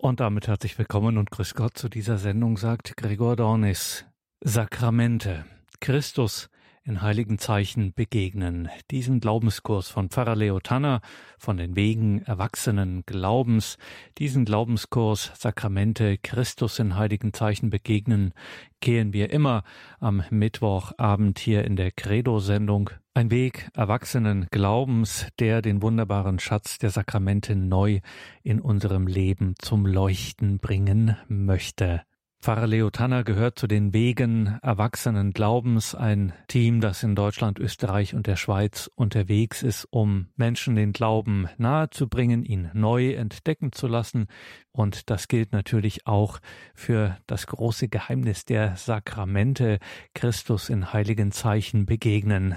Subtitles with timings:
[0.00, 4.04] Und damit herzlich willkommen und grüß Gott zu dieser Sendung, sagt Gregor Dornis.
[4.40, 5.44] Sakramente.
[5.80, 6.50] Christus
[6.88, 8.68] in heiligen Zeichen begegnen.
[8.90, 11.02] Diesen Glaubenskurs von Pfarrer Leo Tanner
[11.38, 13.76] von den Wegen erwachsenen Glaubens,
[14.16, 18.32] diesen Glaubenskurs Sakramente Christus in heiligen Zeichen begegnen,
[18.80, 19.64] gehen wir immer
[20.00, 22.90] am Mittwochabend hier in der Credo-Sendung.
[23.12, 28.00] Ein Weg erwachsenen Glaubens, der den wunderbaren Schatz der Sakramente neu
[28.42, 32.02] in unserem Leben zum Leuchten bringen möchte.
[32.40, 38.14] Pfarrer Leo Tanner gehört zu den Wegen erwachsenen Glaubens, ein Team, das in Deutschland, Österreich
[38.14, 44.28] und der Schweiz unterwegs ist, um Menschen den Glauben nahezubringen, ihn neu entdecken zu lassen.
[44.70, 46.38] Und das gilt natürlich auch
[46.74, 49.80] für das große Geheimnis der Sakramente,
[50.14, 52.56] Christus in heiligen Zeichen begegnen.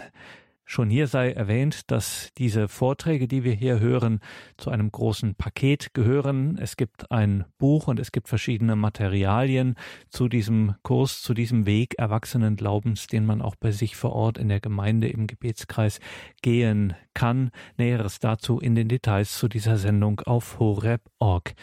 [0.72, 4.22] Schon hier sei erwähnt, dass diese Vorträge, die wir hier hören,
[4.56, 6.58] zu einem großen Paket gehören.
[6.58, 9.76] Es gibt ein Buch und es gibt verschiedene Materialien
[10.08, 14.38] zu diesem Kurs, zu diesem Weg Erwachsenen Glaubens, den man auch bei sich vor Ort
[14.38, 16.00] in der Gemeinde im Gebetskreis
[16.42, 17.52] gehen kann.
[17.78, 21.54] Näheres dazu in den Details zu dieser Sendung auf horeb.org.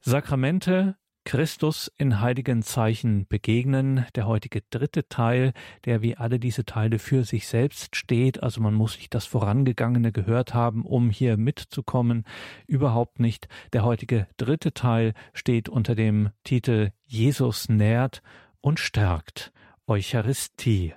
[0.00, 0.96] Sakramente
[1.30, 4.04] Christus in heiligen Zeichen begegnen.
[4.16, 5.52] Der heutige dritte Teil,
[5.84, 8.42] der wie alle diese Teile für sich selbst steht.
[8.42, 12.24] Also man muss sich das Vorangegangene gehört haben, um hier mitzukommen.
[12.66, 13.46] Überhaupt nicht.
[13.72, 18.22] Der heutige dritte Teil steht unter dem Titel Jesus nährt
[18.60, 19.52] und stärkt.
[19.86, 20.94] Eucharistie.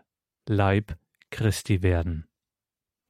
[0.47, 0.97] Leib
[1.29, 2.25] Christi werden.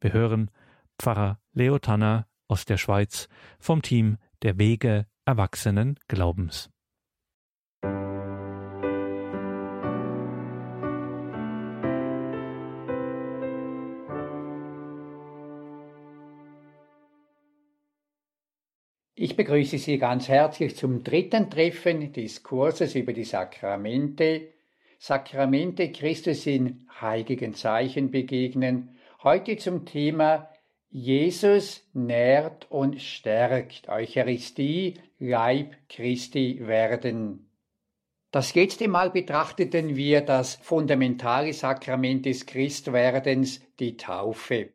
[0.01, 0.51] Wir hören
[0.99, 6.69] Pfarrer Leo Tanner aus der Schweiz vom Team der Wege Erwachsenen Glaubens.
[19.15, 24.47] Ich begrüße Sie ganz herzlich zum dritten Treffen des Kurses über die Sakramente.
[24.97, 28.97] Sakramente Christus in heiligen Zeichen begegnen.
[29.21, 30.49] Heute zum Thema
[30.89, 37.51] Jesus nährt und stärkt Eucharistie, Leib Christi werden.
[38.31, 44.69] Das letzte Mal betrachteten wir das fundamentale Sakrament des Christwerdens, die Taufe.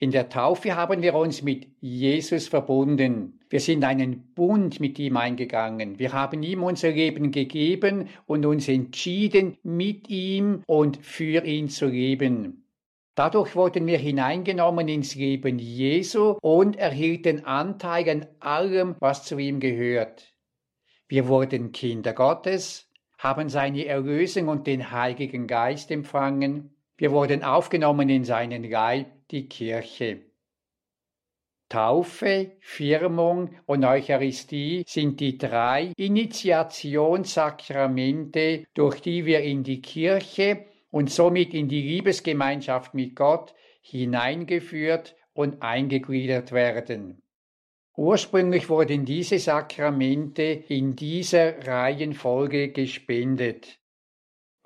[0.00, 3.35] In der Taufe haben wir uns mit Jesus verbunden.
[3.48, 5.98] Wir sind einen Bund mit ihm eingegangen.
[5.98, 11.86] Wir haben ihm unser Leben gegeben und uns entschieden, mit ihm und für ihn zu
[11.86, 12.64] leben.
[13.14, 19.58] Dadurch wurden wir hineingenommen ins Leben Jesu und erhielten Anteil an allem, was zu ihm
[19.58, 20.34] gehört.
[21.08, 26.74] Wir wurden Kinder Gottes, haben seine Erlösung und den Heiligen Geist empfangen.
[26.98, 30.22] Wir wurden aufgenommen in seinen Leib die Kirche.
[31.68, 41.10] Taufe, Firmung und Eucharistie sind die drei Initiationssakramente, durch die wir in die Kirche und
[41.10, 47.22] somit in die Liebesgemeinschaft mit Gott hineingeführt und eingegliedert werden.
[47.96, 53.78] Ursprünglich wurden diese Sakramente in dieser Reihenfolge gespendet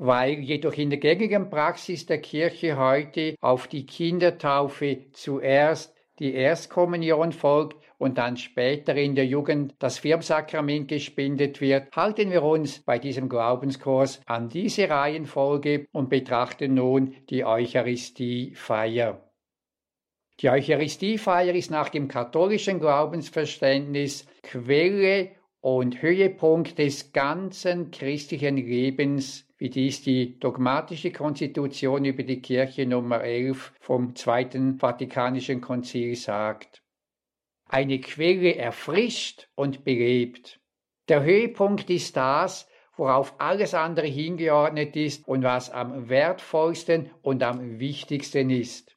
[0.03, 7.32] weil jedoch in der gängigen Praxis der Kirche heute auf die Kindertaufe zuerst die Erstkommunion
[7.32, 12.98] folgt und dann später in der Jugend das Firmsakrament gespendet wird, halten wir uns bei
[12.98, 19.26] diesem Glaubenskurs an diese Reihenfolge und betrachten nun die Eucharistiefeier.
[20.41, 29.69] Die Eucharistiefeier ist nach dem katholischen Glaubensverständnis Quelle und Höhepunkt des ganzen christlichen Lebens wie
[29.69, 36.82] dies die dogmatische Konstitution über die Kirche Nummer 11 vom Zweiten Vatikanischen Konzil sagt.
[37.66, 40.60] Eine Quelle erfrischt und belebt.
[41.09, 47.78] Der Höhepunkt ist das, worauf alles andere hingeordnet ist und was am wertvollsten und am
[47.78, 48.97] wichtigsten ist.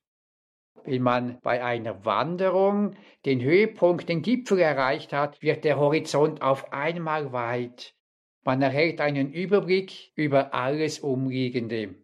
[0.85, 2.95] Wenn man bei einer Wanderung
[3.25, 7.95] den Höhepunkt, den Gipfel erreicht hat, wird der Horizont auf einmal weit.
[8.43, 11.95] Man erhält einen Überblick über alles Umliegende.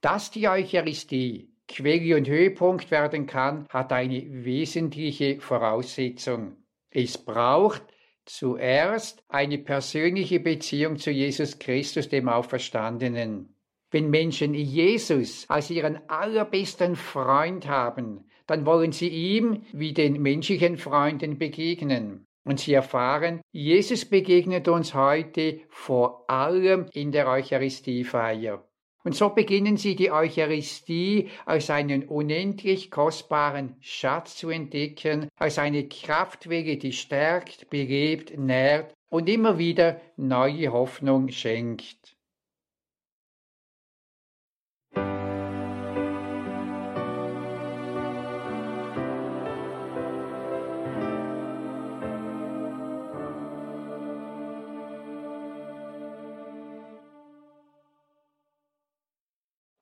[0.00, 6.56] Dass die Eucharistie Quelle und Höhepunkt werden kann, hat eine wesentliche Voraussetzung.
[6.90, 7.82] Es braucht
[8.24, 13.55] zuerst eine persönliche Beziehung zu Jesus Christus, dem Auferstandenen.
[13.96, 20.76] Wenn Menschen Jesus als ihren allerbesten Freund haben, dann wollen sie ihm wie den menschlichen
[20.76, 22.26] Freunden begegnen.
[22.44, 28.62] Und sie erfahren, Jesus begegnet uns heute vor allem in der Eucharistiefeier.
[29.02, 35.88] Und so beginnen sie die Eucharistie als einen unendlich kostbaren Schatz zu entdecken, als eine
[35.88, 42.05] Kraftwege, die stärkt, belebt, nährt und immer wieder neue Hoffnung schenkt.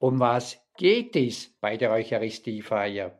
[0.06, 3.18] Um was geht es bei der Eucharistiefeier?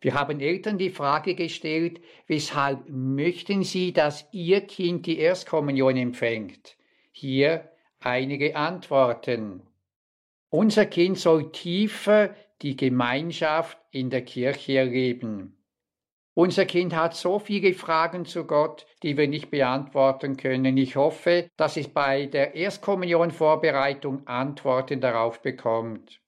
[0.00, 6.76] Wir haben Eltern die Frage gestellt, weshalb möchten Sie, dass Ihr Kind die Erstkommunion empfängt?
[7.10, 7.68] Hier
[7.98, 9.66] einige Antworten.
[10.50, 15.55] Unser Kind soll tiefer die Gemeinschaft in der Kirche erleben.
[16.38, 20.76] Unser Kind hat so viele Fragen zu Gott, die wir nicht beantworten können.
[20.76, 26.20] Ich hoffe, dass es bei der Erstkommunionvorbereitung Antworten darauf bekommt.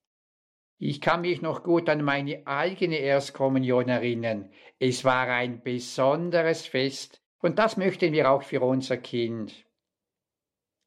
[0.78, 4.50] Ich kann mich noch gut an meine eigene Erstkommunion erinnern.
[4.78, 9.66] Es war ein besonderes Fest und das möchten wir auch für unser Kind.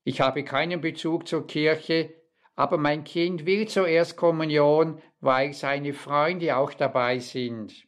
[0.03, 2.12] Ich habe keinen Bezug zur Kirche,
[2.56, 7.85] aber mein Kind will zur Erstkommunion, weil seine Freunde auch dabei sind.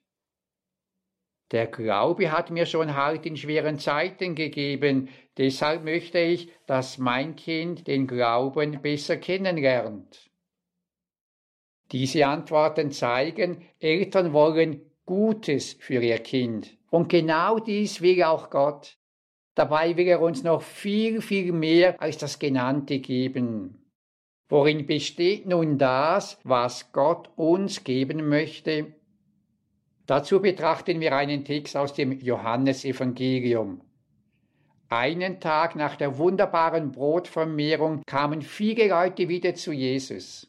[1.51, 7.35] Der Glaube hat mir schon Halt in schweren Zeiten gegeben, deshalb möchte ich, dass mein
[7.35, 10.31] Kind den Glauben besser kennenlernt.
[11.91, 16.77] Diese Antworten zeigen, Eltern wollen Gutes für ihr Kind.
[16.89, 18.97] Und genau dies will auch Gott.
[19.53, 23.83] Dabei will er uns noch viel, viel mehr als das Genannte geben.
[24.49, 28.95] Worin besteht nun das, was Gott uns geben möchte?
[30.05, 33.81] Dazu betrachten wir einen Text aus dem Johannesevangelium.
[34.89, 40.47] Einen Tag nach der wunderbaren Brotvermehrung kamen viele Leute wieder zu Jesus.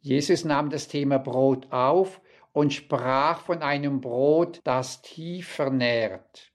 [0.00, 2.20] Jesus nahm das Thema Brot auf
[2.52, 6.50] und sprach von einem Brot, das tief vernährt.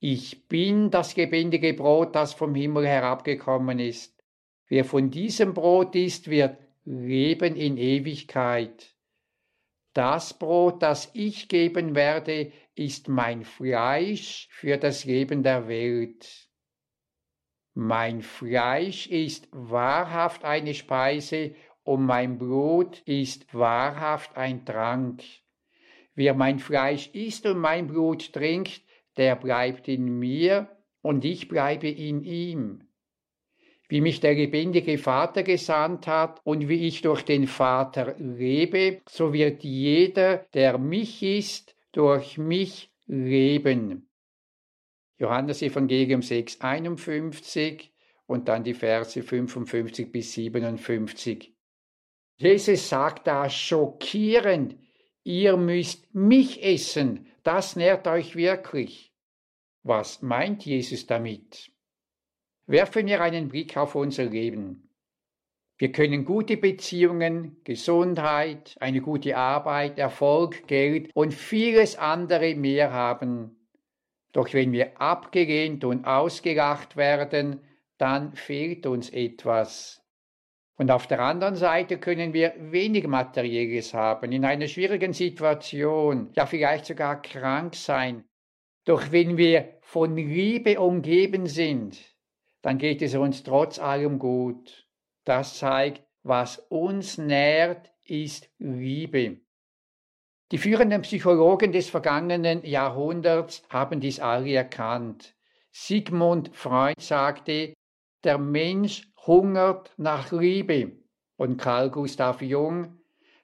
[0.00, 4.20] Ich bin das lebendige Brot, das vom Himmel herabgekommen ist.
[4.66, 8.89] Wer von diesem Brot isst, wird leben in Ewigkeit.
[9.92, 16.48] Das Brot, das ich geben werde, ist mein Fleisch für das Leben der Welt.
[17.74, 25.22] Mein Fleisch ist wahrhaft eine Speise und mein Blut ist wahrhaft ein Trank.
[26.14, 28.82] Wer mein Fleisch isst und mein Blut trinkt,
[29.16, 30.68] der bleibt in mir
[31.02, 32.89] und ich bleibe in ihm
[33.90, 39.32] wie mich der lebendige Vater gesandt hat und wie ich durch den Vater lebe, so
[39.32, 44.08] wird jeder, der mich ist, durch mich leben.
[45.18, 47.92] Johannes Evangelium 6, 51
[48.26, 51.52] und dann die Verse 55 bis 57.
[52.36, 54.76] Jesus sagt da schockierend,
[55.24, 59.12] ihr müsst mich essen, das nährt euch wirklich.
[59.82, 61.72] Was meint Jesus damit?
[62.70, 64.88] Werfen wir einen Blick auf unser Leben.
[65.76, 73.66] Wir können gute Beziehungen, Gesundheit, eine gute Arbeit, Erfolg, Geld und vieles andere mehr haben.
[74.30, 77.58] Doch wenn wir abgelehnt und ausgelacht werden,
[77.98, 80.06] dann fehlt uns etwas.
[80.76, 86.46] Und auf der anderen Seite können wir wenig Materielles haben, in einer schwierigen Situation, ja
[86.46, 88.26] vielleicht sogar krank sein.
[88.84, 91.98] Doch wenn wir von Liebe umgeben sind,
[92.62, 94.86] dann geht es uns trotz allem gut.
[95.24, 99.40] Das zeigt, was uns nährt, ist Liebe.
[100.50, 105.36] Die führenden Psychologen des vergangenen Jahrhunderts haben dies alle erkannt.
[105.70, 107.72] Sigmund Freud sagte,
[108.24, 110.92] der Mensch hungert nach Liebe.
[111.36, 112.98] Und Carl Gustav Jung,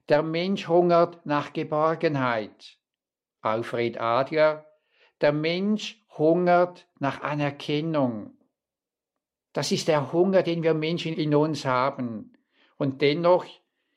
[0.09, 2.77] der Mensch hungert nach Geborgenheit.
[3.41, 4.67] Alfred Adler,
[5.21, 8.36] der Mensch hungert nach Anerkennung.
[9.57, 12.37] Das ist der Hunger, den wir Menschen in uns haben.
[12.77, 13.47] Und dennoch,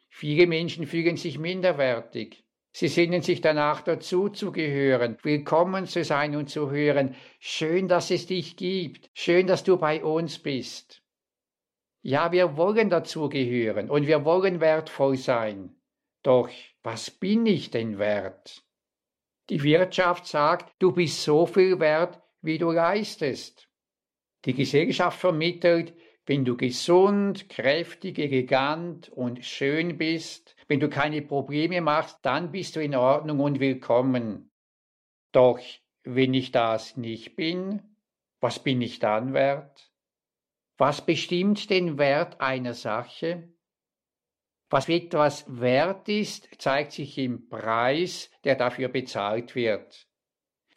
[0.08, 2.46] viele Menschen fühlen sich minderwertig.
[2.72, 7.14] Sie sehnen sich danach dazu zu gehören, willkommen zu sein und zu hören.
[7.40, 9.10] Schön, dass es dich gibt.
[9.14, 11.02] Schön, dass du bei uns bist.
[12.04, 15.76] Ja, wir wollen dazugehören und wir wollen wertvoll sein.
[16.24, 16.50] Doch
[16.84, 18.64] was bin ich denn wert?
[19.50, 23.69] Die Wirtschaft sagt, du bist so viel wert, wie du leistest.
[24.46, 25.94] Die Gesellschaft vermittelt,
[26.26, 32.76] wenn du gesund, kräftig, elegant und schön bist, wenn du keine Probleme machst, dann bist
[32.76, 34.52] du in Ordnung und willkommen.
[35.32, 35.60] Doch
[36.04, 37.82] wenn ich das nicht bin,
[38.40, 39.92] was bin ich dann wert?
[40.78, 43.52] Was bestimmt den Wert einer Sache?
[44.70, 50.08] Was etwas wert ist, zeigt sich im Preis, der dafür bezahlt wird.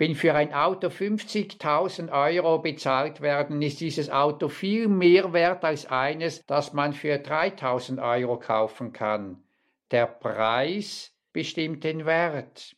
[0.02, 5.86] Wenn für ein Auto 50.000 Euro bezahlt werden, ist dieses Auto viel mehr wert als
[5.86, 9.44] eines, das man für 3.000 Euro kaufen kann.
[9.92, 12.74] Der Preis bestimmt den Wert.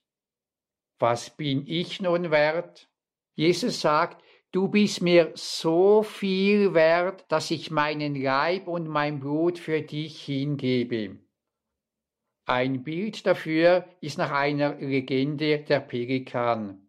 [0.98, 2.90] Was bin ich nun wert?
[3.36, 9.58] Jesus sagt, du bist mir so viel wert, dass ich meinen Leib und mein Blut
[9.58, 11.20] für dich hingebe.
[12.44, 16.83] Ein Bild dafür ist nach einer Legende der Pelikan.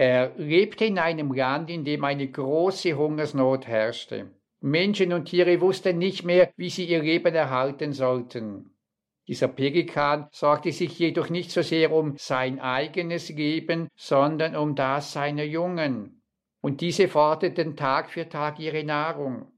[0.00, 4.30] Er lebte in einem Land, in dem eine große Hungersnot herrschte.
[4.60, 8.76] Menschen und Tiere wussten nicht mehr, wie sie ihr Leben erhalten sollten.
[9.26, 15.12] Dieser Pelikan sorgte sich jedoch nicht so sehr um sein eigenes Leben, sondern um das
[15.12, 16.22] seiner Jungen.
[16.60, 19.50] Und diese forderten Tag für Tag ihre Nahrung.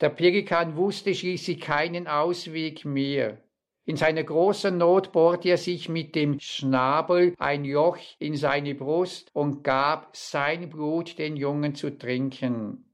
[0.00, 3.43] Der Pelikan wusste schließlich keinen Ausweg mehr.
[3.86, 9.30] In seiner großen Not bohrte er sich mit dem Schnabel ein Loch in seine Brust
[9.34, 12.90] und gab sein Blut den Jungen zu trinken.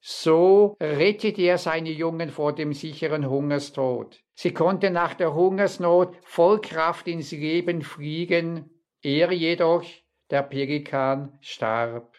[0.00, 4.20] So rettete er seine Jungen vor dem sicheren Hungerstod.
[4.34, 8.70] Sie konnten nach der Hungersnot voll Kraft ins Leben fliegen,
[9.02, 9.84] er jedoch,
[10.30, 12.16] der Pelikan, starb.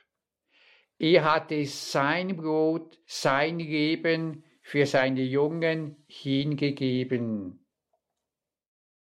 [0.98, 7.67] Er hatte sein Blut, sein Leben für seine Jungen hingegeben.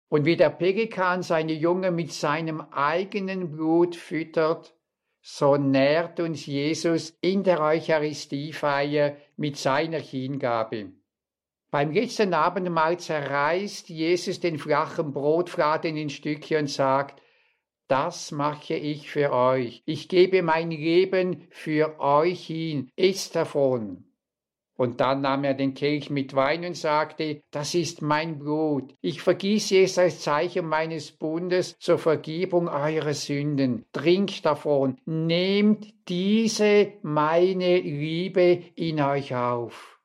[0.10, 4.76] Und wie der Pelikan seine Jungen mit seinem eigenen Blut füttert,
[5.22, 10.92] so nährt uns Jesus in der Eucharistiefeier mit seiner Hingabe.
[11.72, 17.22] Beim letzten Abendmahl zerreißt Jesus den flachen Brotfladen in Stücke und sagt,
[17.88, 19.84] das mache ich für euch.
[19.86, 22.90] Ich gebe mein Leben für euch hin.
[22.96, 24.09] Isst davon.
[24.80, 28.96] Und dann nahm er den Kelch mit Wein und sagte, das ist mein Blut.
[29.02, 33.84] Ich vergieße es als Zeichen meines Bundes zur Vergebung eurer Sünden.
[33.92, 40.00] Trinkt davon, nehmt diese meine Liebe in euch auf.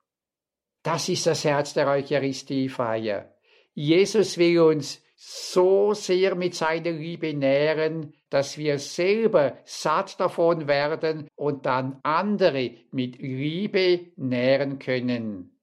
[0.83, 3.33] Das ist das Herz der Eucharistiefeier.
[3.75, 11.27] Jesus will uns so sehr mit seiner Liebe nähren, dass wir selber satt davon werden
[11.35, 15.59] und dann andere mit Liebe nähren können.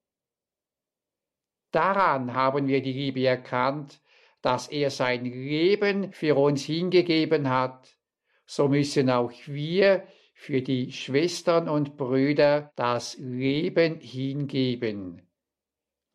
[1.71, 4.03] Daran haben wir die Liebe erkannt,
[4.41, 7.97] dass er sein Leben für uns hingegeben hat,
[8.45, 10.03] so müssen auch wir
[10.35, 15.23] für die Schwestern und Brüder das Leben hingeben.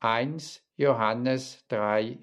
[0.01, 2.19] 1 Johannes 3,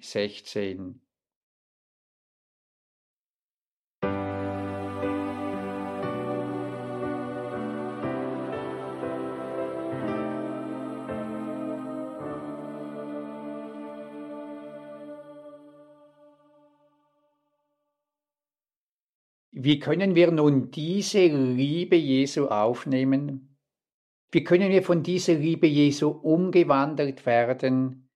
[19.64, 23.56] Wie können wir nun diese Liebe Jesu aufnehmen?
[24.30, 28.11] Wie können wir von dieser Liebe Jesu umgewandelt werden?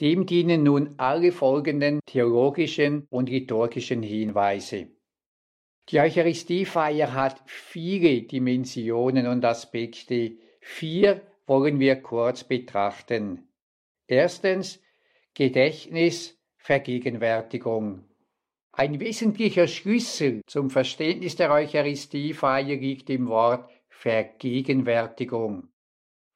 [0.00, 4.88] Dem dienen nun alle folgenden theologischen und liturgischen Hinweise.
[5.90, 10.38] Die Eucharistiefeier hat viele Dimensionen und Aspekte.
[10.62, 13.50] Vier wollen wir kurz betrachten.
[14.06, 14.82] Erstens
[15.34, 18.07] Gedächtnis, Vergegenwärtigung.
[18.80, 25.66] Ein wesentlicher Schlüssel zum Verständnis der Eucharistiefeier liegt im Wort Vergegenwärtigung.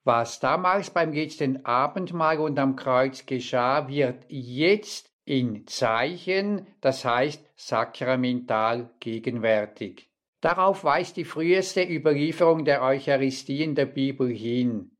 [0.02, 7.48] Was damals beim letzten Abendmahl und am Kreuz geschah, wird jetzt in Zeichen, das heißt
[7.54, 10.10] sakramental gegenwärtig.
[10.40, 14.90] Darauf weist die früheste Überlieferung der Eucharistie in der Bibel hin.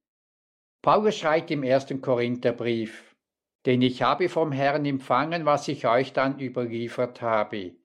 [0.81, 3.12] Paulus schreibt im ersten Korintherbrief,
[3.67, 7.77] denn ich habe vom Herrn empfangen, was ich euch dann überliefert habe.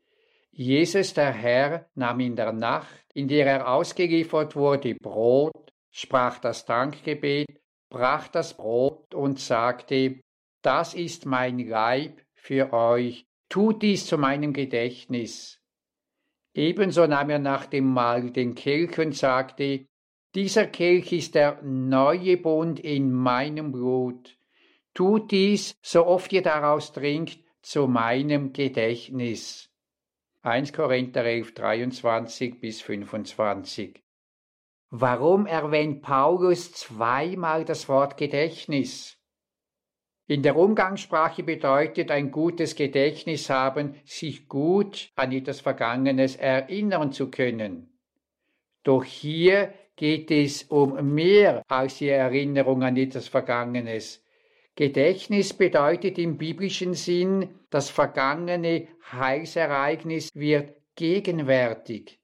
[0.51, 6.65] Jesus der Herr nahm in der Nacht, in der er ausgeliefert wurde, Brot, sprach das
[6.65, 10.19] Dankgebet, brach das Brot und sagte,
[10.63, 15.61] das ist mein Leib für euch, tut dies zu meinem Gedächtnis.
[16.53, 19.85] Ebenso nahm er nach dem Mahl den Kelch und sagte,
[20.33, 24.36] dieser Kelch ist der neue Bund in meinem Blut
[24.97, 29.69] Tut dies, so oft ihr daraus trinkt, zu meinem Gedächtnis.
[30.41, 34.01] 1 Korinther 11, 23 bis 25.
[34.89, 39.19] Warum erwähnt Paulus zweimal das Wort Gedächtnis?
[40.25, 47.29] In der Umgangssprache bedeutet ein gutes Gedächtnis haben, sich gut an etwas Vergangenes erinnern zu
[47.29, 47.99] können.
[48.81, 54.23] Doch hier geht es um mehr als die Erinnerung an etwas Vergangenes.
[54.77, 62.19] Gedächtnis bedeutet im biblischen Sinn, das vergangene Heilsereignis wird gegenwärtig.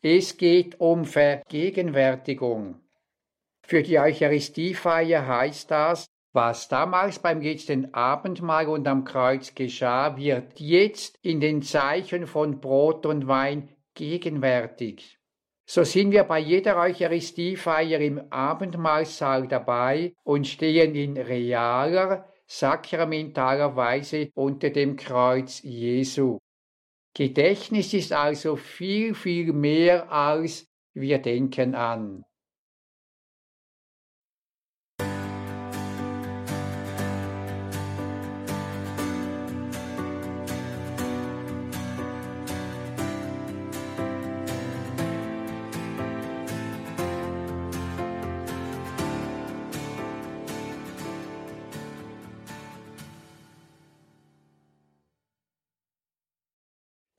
[0.00, 2.80] Es geht um Vergegenwärtigung.
[3.62, 10.60] Für die Eucharistiefeier heißt das, was damals beim letzten Abendmahl und am Kreuz geschah, wird
[10.60, 15.17] jetzt in den Zeichen von Brot und Wein gegenwärtig.
[15.70, 24.30] So sind wir bei jeder Eucharistiefeier im Abendmahlsaal dabei und stehen in realer, sakramentaler Weise
[24.34, 26.38] unter dem Kreuz Jesu.
[27.14, 32.24] Gedächtnis ist also viel, viel mehr als wir denken an.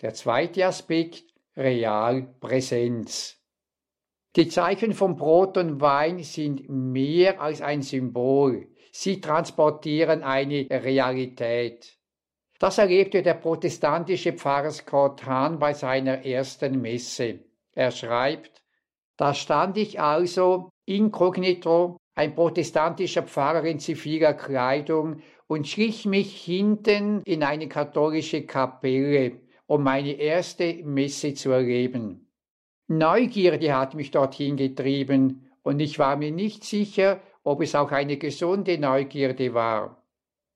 [0.01, 1.25] Der zweite Aspekt,
[1.57, 3.37] Realpräsenz.
[4.37, 8.69] Die Zeichen von Brot und Wein sind mehr als ein Symbol.
[8.93, 11.97] Sie transportieren eine Realität.
[12.59, 17.39] Das erlebte der protestantische Pfarrer Scott Hahn bei seiner ersten Messe.
[17.73, 18.63] Er schreibt,
[19.17, 27.21] da stand ich also inkognito, ein protestantischer Pfarrer in ziviler Kleidung, und schlich mich hinten
[27.23, 32.27] in eine katholische Kapelle, um meine erste Messe zu erleben.
[32.87, 38.17] Neugierde hat mich dorthin getrieben, und ich war mir nicht sicher, ob es auch eine
[38.17, 40.03] gesunde Neugierde war.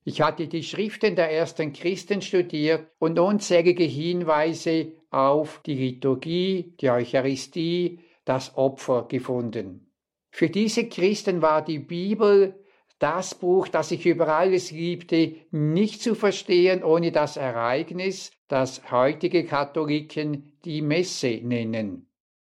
[0.03, 6.89] Ich hatte die Schriften der ersten Christen studiert und unzählige Hinweise auf die Liturgie, die
[6.89, 9.91] Eucharistie, das Opfer gefunden.
[10.31, 12.55] Für diese Christen war die Bibel
[12.97, 19.45] das Buch, das ich über alles liebte, nicht zu verstehen ohne das Ereignis, das heutige
[19.45, 22.05] Katholiken die Messe nennen.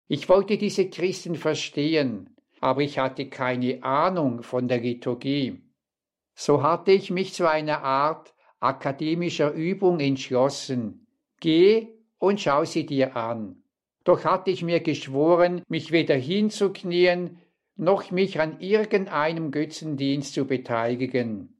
[0.08, 5.62] Ich wollte diese Christen verstehen, aber ich hatte keine Ahnung von der Liturgie.
[6.34, 11.06] So hatte ich mich zu einer Art akademischer Übung entschlossen.
[11.40, 13.62] Geh und schau sie dir an.
[14.04, 17.38] Doch hatte ich mir geschworen, mich weder hinzuknien
[17.74, 21.55] noch mich an irgendeinem Götzendienst zu beteiligen.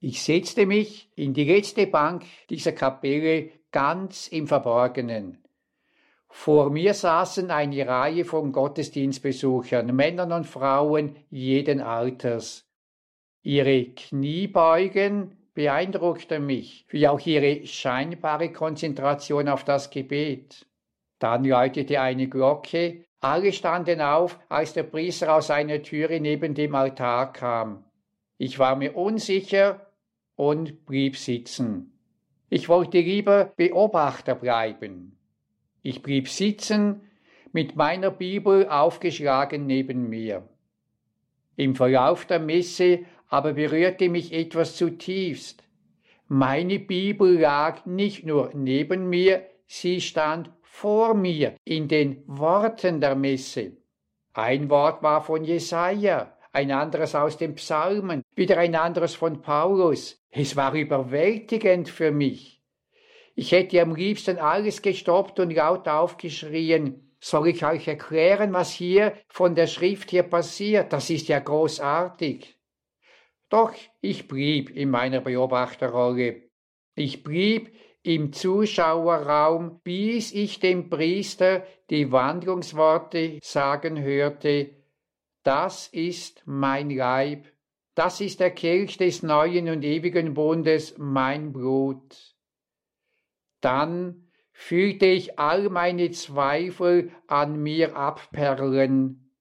[0.00, 5.42] Ich setzte mich in die letzte Bank dieser Kapelle ganz im Verborgenen.
[6.28, 12.64] Vor mir saßen eine Reihe von Gottesdienstbesuchern, Männern und Frauen jeden Alters.
[13.42, 20.66] Ihre Kniebeugen beeindruckten mich, wie auch ihre scheinbare Konzentration auf das Gebet.
[21.18, 26.76] Dann läutete eine Glocke, alle standen auf, als der Priester aus einer Türe neben dem
[26.76, 27.84] Altar kam.
[28.36, 29.87] Ich war mir unsicher
[30.38, 31.92] und blieb sitzen.
[32.48, 35.18] Ich wollte lieber Beobachter bleiben.
[35.82, 37.00] Ich blieb sitzen,
[37.52, 40.48] mit meiner Bibel aufgeschlagen neben mir.
[41.56, 45.64] Im Verlauf der Messe aber berührte mich etwas zutiefst.
[46.28, 53.16] Meine Bibel lag nicht nur neben mir, sie stand vor mir in den Worten der
[53.16, 53.72] Messe.
[54.34, 60.20] Ein Wort war von Jesaja, ein anderes aus den Psalmen, wieder ein anderes von Paulus.
[60.30, 62.60] Es war überwältigend für mich.
[63.36, 69.12] Ich hätte am liebsten alles gestoppt und laut aufgeschrien, soll ich euch erklären, was hier
[69.28, 70.92] von der Schrift hier passiert?
[70.92, 72.56] Das ist ja großartig.
[73.48, 76.42] Doch ich blieb in meiner Beobachterrolle.
[76.96, 84.77] Ich blieb im Zuschauerraum, bis ich dem Priester die Wandlungsworte sagen hörte,
[85.48, 87.46] das ist mein Leib,
[87.94, 92.36] das ist der Kelch des neuen und ewigen Bundes, mein Blut.
[93.62, 99.32] Dann fühlte ich all meine Zweifel an mir abperlen,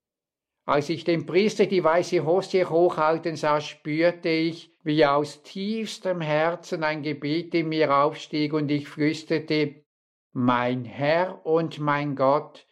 [0.63, 6.85] als ich den Priester die weiße Hostie hochhalten sah, spürte ich, wie aus tiefstem Herzen
[6.85, 9.83] ein Gebet in mir aufstieg und ich flüsterte,
[10.31, 12.65] Mein Herr und mein Gott,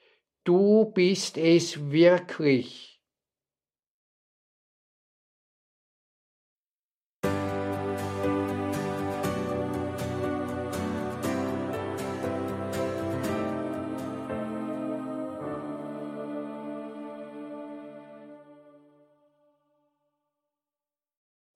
[0.45, 2.94] du bist es wirklich.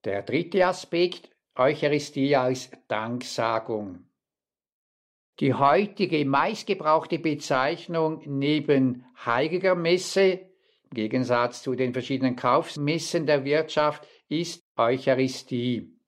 [0.04, 4.06] Der dritte Aspekt, Eucharistie als Danksagung.
[5.40, 10.48] Die heutige meistgebrauchte Bezeichnung neben heiliger Messe,
[10.84, 15.98] im Gegensatz zu den verschiedenen Kaufmessen der Wirtschaft, ist Eucharistie.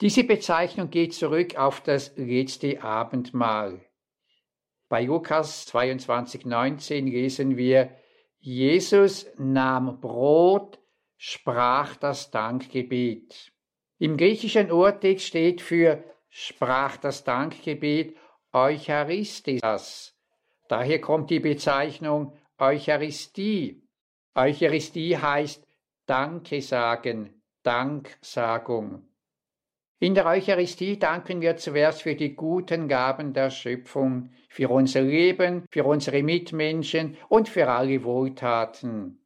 [0.00, 3.84] Diese Bezeichnung geht zurück auf das letzte Abendmahl.
[4.88, 7.90] Bei Lukas 22, 19 lesen wir,
[8.38, 10.78] Jesus nahm Brot,
[11.26, 13.50] sprach das Dankgebet.
[13.98, 18.14] Im griechischen Urtext steht für sprach das Dankgebet
[18.52, 20.14] Eucharistas.
[20.68, 23.88] Daher kommt die Bezeichnung Eucharistie.
[24.34, 25.66] Eucharistie heißt
[26.04, 29.08] Danke sagen, Danksagung.
[30.00, 35.64] In der Eucharistie danken wir zuerst für die guten Gaben der Schöpfung, für unser Leben,
[35.70, 39.23] für unsere Mitmenschen und für alle Wohltaten.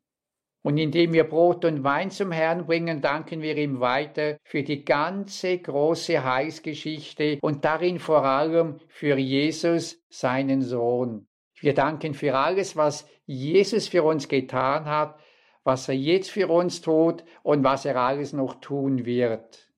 [0.69, 4.85] Und indem wir Brot und Wein zum Herrn bringen, danken wir ihm weiter für die
[4.85, 11.27] ganze große Heilsgeschichte und darin vor allem für Jesus, seinen Sohn.
[11.59, 15.19] Wir danken für alles, was Jesus für uns getan hat,
[15.65, 19.71] was er jetzt für uns tut und was er alles noch tun wird.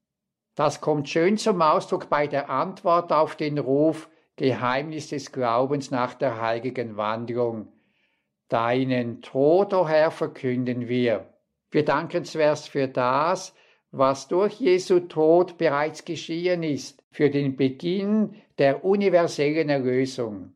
[0.57, 6.15] Das kommt schön zum Ausdruck bei der Antwort auf den Ruf Geheimnis des Glaubens nach
[6.15, 7.69] der heiligen Wandlung.
[8.51, 11.33] Deinen Tod, o oh Herr, verkünden wir.
[11.71, 13.55] Wir danken zuerst für das,
[13.93, 20.53] was durch Jesu Tod bereits geschehen ist, für den Beginn der universellen Erlösung.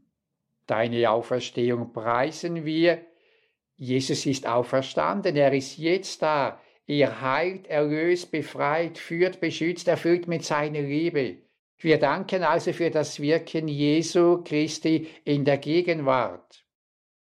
[0.66, 2.98] Deine Auferstehung preisen wir.
[3.76, 10.44] Jesus ist auferstanden, er ist jetzt da, Ihr heilt, erlöst, befreit, führt, beschützt, erfüllt mit
[10.44, 11.38] seiner Liebe.
[11.78, 16.63] Wir danken also für das Wirken Jesu Christi in der Gegenwart.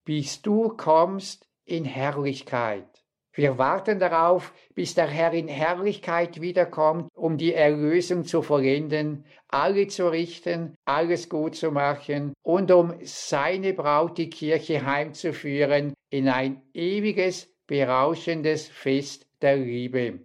[0.05, 2.87] Bis du kommst in Herrlichkeit.
[3.33, 9.87] Wir warten darauf, bis der Herr in Herrlichkeit wiederkommt, um die Erlösung zu vollenden, alle
[9.87, 16.61] zu richten, alles gut zu machen und um seine Braut, die Kirche, heimzuführen in ein
[16.73, 20.19] ewiges, berauschendes Fest der Liebe.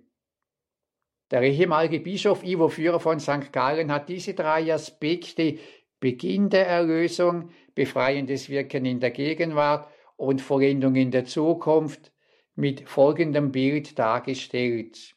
[1.32, 3.52] Der ehemalige Bischof Ivo Führer von St.
[3.52, 5.58] Gallen hat diese drei Aspekte
[6.00, 12.12] Beginn der Erlösung, befreiendes Wirken in der Gegenwart und Vollendung in der Zukunft
[12.54, 15.14] mit folgendem Bild dargestellt.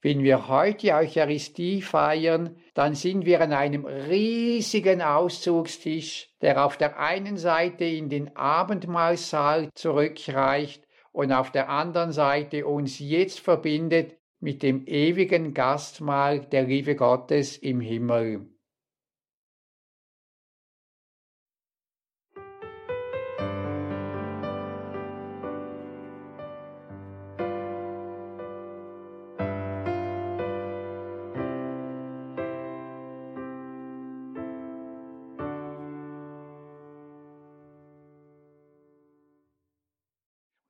[0.00, 7.00] Wenn wir heute Eucharistie feiern, dann sind wir an einem riesigen Auszugstisch, der auf der
[7.00, 14.62] einen Seite in den Abendmahlsaal zurückreicht und auf der anderen Seite uns jetzt verbindet mit
[14.62, 18.46] dem ewigen Gastmahl der Liebe Gottes im Himmel.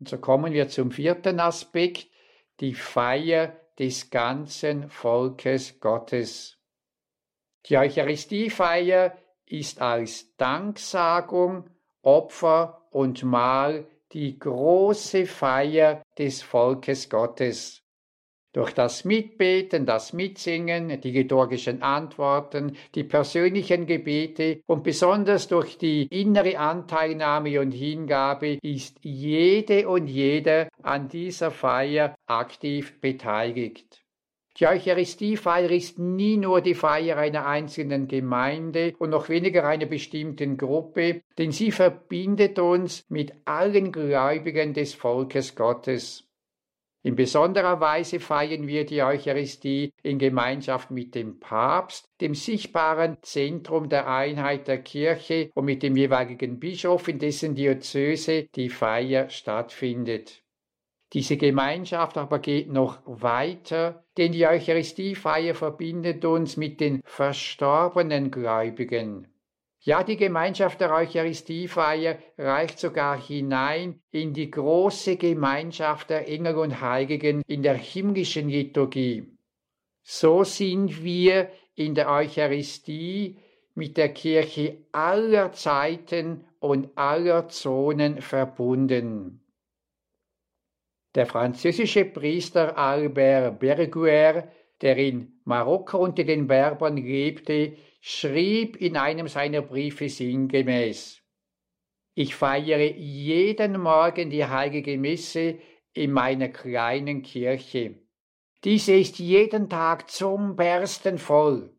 [0.08, 2.08] So kommen wir zum vierten Aspekt,
[2.60, 6.56] die Feier des ganzen Volkes Gottes.
[7.66, 11.68] Die Eucharistiefeier ist als Danksagung,
[12.00, 17.82] Opfer und Mahl die große Feier des Volkes Gottes.
[18.54, 26.06] Durch das Mitbeten, das Mitsingen, die liturgischen Antworten, die persönlichen Gebete und besonders durch die
[26.06, 34.02] innere Anteilnahme und Hingabe ist jede und jeder an dieser Feier aktiv beteiligt.
[34.58, 40.56] Die Eucharistiefeier ist nie nur die Feier einer einzelnen Gemeinde und noch weniger einer bestimmten
[40.56, 46.27] Gruppe, denn sie verbindet uns mit allen Gläubigen des Volkes Gottes.
[47.08, 53.88] In besonderer Weise feiern wir die Eucharistie in Gemeinschaft mit dem Papst, dem sichtbaren Zentrum
[53.88, 60.42] der Einheit der Kirche und mit dem jeweiligen Bischof, in dessen Diözese die Feier stattfindet.
[61.14, 69.28] Diese Gemeinschaft aber geht noch weiter, denn die Eucharistiefeier verbindet uns mit den verstorbenen Gläubigen.
[69.80, 76.80] Ja, die Gemeinschaft der Eucharistiefeier reicht sogar hinein in die große Gemeinschaft der Engel und
[76.80, 79.38] Heiligen in der himmlischen Liturgie.
[80.02, 83.38] So sind wir in der Eucharistie
[83.74, 89.44] mit der Kirche aller Zeiten und aller Zonen verbunden.
[91.14, 94.48] Der französische Priester Albert Berguer,
[94.80, 101.22] der in Marokko unter den Berbern lebte, schrieb in einem seiner Briefe sinngemäß
[102.14, 105.58] Ich feiere jeden Morgen die heilige Messe
[105.92, 108.00] in meiner kleinen Kirche.
[108.64, 111.76] Diese ist jeden Tag zum Bersten voll.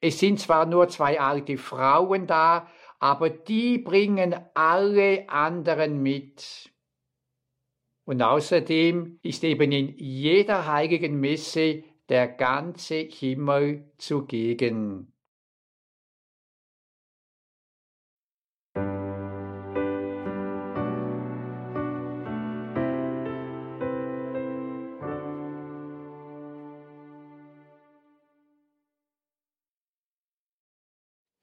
[0.00, 2.68] Es sind zwar nur zwei alte Frauen da,
[2.98, 6.70] aber die bringen alle anderen mit.
[8.04, 15.14] Und außerdem ist eben in jeder heiligen Messe der ganze Himmel zugegen.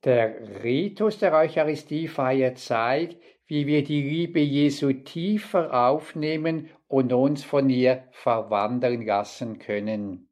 [0.07, 7.69] Der Ritus der Eucharistiefeier zeigt, wie wir die Liebe Jesu tiefer aufnehmen und uns von
[7.69, 10.29] ihr verwandeln lassen können.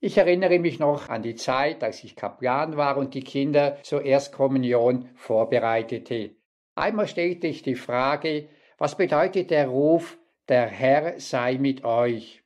[0.00, 4.04] Ich erinnere mich noch an die Zeit, als ich Kaplan war und die Kinder zur
[4.04, 6.36] Erstkommunion vorbereitete.
[6.74, 12.42] Einmal stellte ich die Frage, was bedeutet der Ruf, der Herr sei mit euch?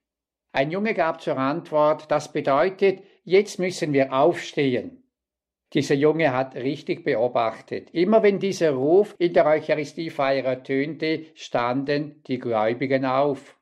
[0.53, 5.04] Ein Junge gab zur Antwort, das bedeutet, jetzt müssen wir aufstehen.
[5.75, 7.91] Dieser Junge hat richtig beobachtet.
[7.91, 13.59] Immer wenn dieser Ruf in der Eucharistiefeier ertönte, standen die Gläubigen auf.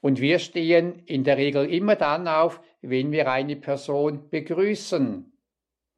[0.00, 5.32] Und wir stehen in der Regel immer dann auf, wenn wir eine Person begrüßen.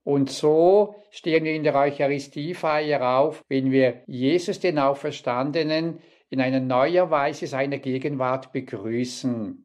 [0.03, 6.61] Und so stehen wir in der Eucharistiefeier auf, wenn wir Jesus den Auferstandenen in einer
[6.61, 9.65] neuer Weise seiner Gegenwart begrüßen.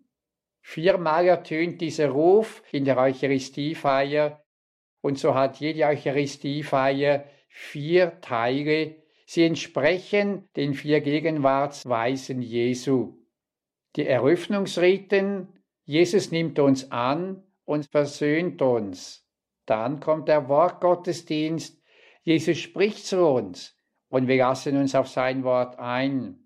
[0.61, 4.40] Viermal ertönt dieser Ruf in der Eucharistiefeier
[5.01, 8.95] und so hat jede Eucharistiefeier vier Teile.
[9.25, 13.17] Sie entsprechen den vier Gegenwartsweisen Jesu.
[13.95, 15.47] Die Eröffnungsriten,
[15.83, 19.27] Jesus nimmt uns an und versöhnt uns.
[19.65, 21.81] Dann kommt der Wortgottesdienst,
[22.23, 23.75] Jesus spricht zu uns
[24.09, 26.45] und wir lassen uns auf sein Wort ein.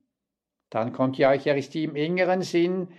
[0.69, 2.89] Dann kommt die Eucharistie im engeren Sinn,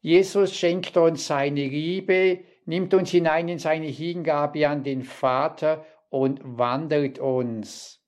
[0.00, 6.40] Jesus schenkt uns seine Liebe, nimmt uns hinein in seine Hingabe an den Vater und
[6.42, 8.02] wandelt uns.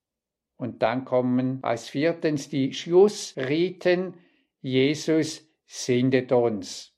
[0.57, 4.15] Und dann kommen als viertens die Schlussriten.
[4.61, 6.93] Jesus sendet uns.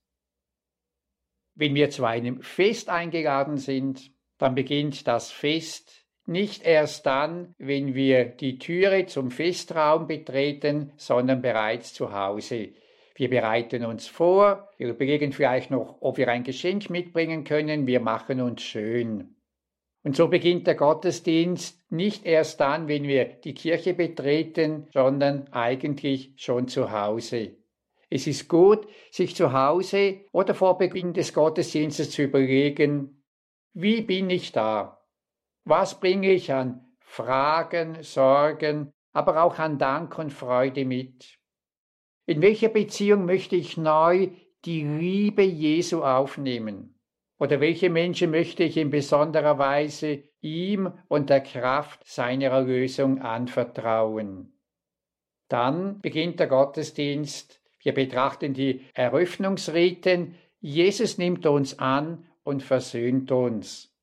[1.55, 7.95] Wenn wir zu einem Fest eingeladen sind, dann beginnt das Fest nicht erst dann, wenn
[7.95, 12.73] wir die Türe zum Festraum betreten, sondern bereits zu Hause.
[13.16, 18.00] Wir bereiten uns vor, wir überlegen vielleicht noch, ob wir ein Geschenk mitbringen können, wir
[18.00, 19.37] machen uns schön.
[20.02, 26.35] Und so beginnt der Gottesdienst nicht erst dann, wenn wir die Kirche betreten, sondern eigentlich
[26.37, 27.57] schon zu Hause.
[28.11, 33.24] Es ist gut, sich zu Hause oder vor Beginn des Gottesdienstes zu überlegen,
[33.72, 35.00] wie bin ich da?
[35.64, 41.38] Was bringe ich an Fragen, Sorgen, aber auch an Dank und Freude mit?
[42.27, 44.31] In welcher Beziehung möchte ich neu
[44.65, 46.99] die Liebe Jesu aufnehmen?
[47.39, 54.53] Oder welche Menschen möchte ich in besonderer Weise ihm und der Kraft seiner Erlösung anvertrauen?
[55.49, 57.61] Dann beginnt der Gottesdienst.
[57.81, 60.35] Wir betrachten die Eröffnungsriten.
[60.61, 63.95] Jesus nimmt uns an und versöhnt uns.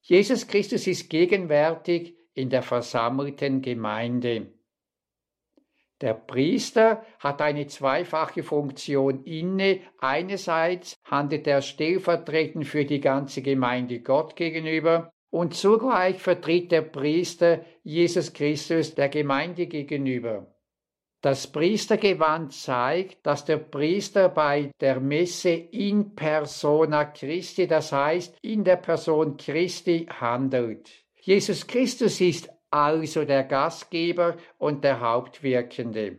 [0.00, 4.46] Jesus Christus ist gegenwärtig in der versammelten Gemeinde.
[6.00, 9.80] Der Priester hat eine zweifache Funktion inne.
[9.98, 17.64] Einerseits handelt er stellvertretend für die ganze Gemeinde Gott gegenüber und zugleich vertritt der Priester
[17.82, 20.46] Jesus Christus der Gemeinde gegenüber.
[21.20, 28.62] Das Priestergewand zeigt, dass der Priester bei der Messe in persona Christi, das heißt in
[28.62, 30.88] der Person Christi, handelt.
[31.16, 36.18] Jesus Christus ist also der Gastgeber und der Hauptwirkende.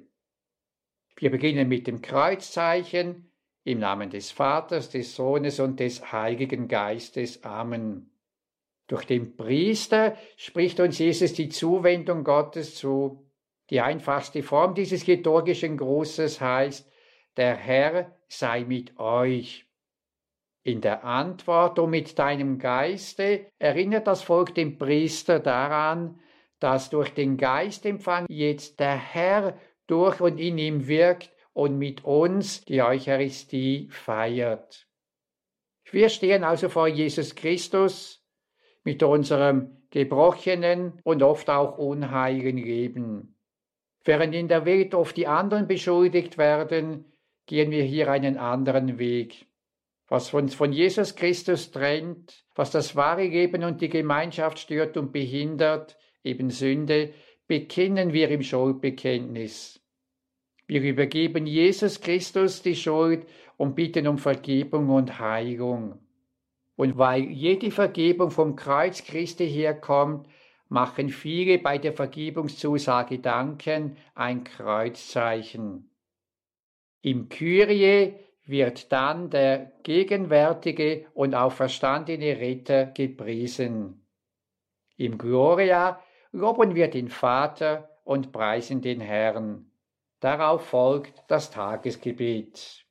[1.15, 3.31] Wir beginnen mit dem Kreuzzeichen
[3.63, 7.43] im Namen des Vaters, des Sohnes und des Heiligen Geistes.
[7.43, 8.09] Amen.
[8.87, 13.29] Durch den Priester spricht uns Jesus die Zuwendung Gottes zu.
[13.69, 16.89] Die einfachste Form dieses liturgischen Grußes heißt,
[17.37, 19.65] der Herr sei mit euch.
[20.63, 26.19] In der Antwort, um mit deinem Geiste, erinnert das Volk den Priester daran,
[26.59, 32.63] dass durch den Geistempfang jetzt der Herr durch und in ihm wirkt und mit uns
[32.65, 34.87] die Eucharistie feiert.
[35.91, 38.23] Wir stehen also vor Jesus Christus
[38.83, 43.35] mit unserem gebrochenen und oft auch unheiligen Leben.
[44.03, 47.11] Während in der Welt oft die anderen beschuldigt werden,
[47.47, 49.47] gehen wir hier einen anderen Weg.
[50.07, 55.11] Was uns von Jesus Christus trennt, was das wahre Leben und die Gemeinschaft stört und
[55.11, 55.97] behindert,
[56.29, 57.13] eben Sünde,
[57.47, 59.81] bekennen wir im Schuldbekenntnis.
[60.67, 63.25] Wir übergeben Jesus Christus die Schuld
[63.57, 65.99] und bitten um Vergebung und Heilung.
[66.75, 70.27] Und weil jede Vergebung vom Kreuz Christi herkommt,
[70.69, 75.89] machen viele bei der Vergebungszusage danken ein Kreuzzeichen.
[77.01, 78.13] Im Kyrie
[78.45, 84.05] wird dann der gegenwärtige und auferstandene Ritter gepriesen.
[84.97, 85.99] Im Gloria
[86.31, 89.71] loben wir den Vater und preisen den Herrn.
[90.19, 92.85] Darauf folgt das Tagesgebet.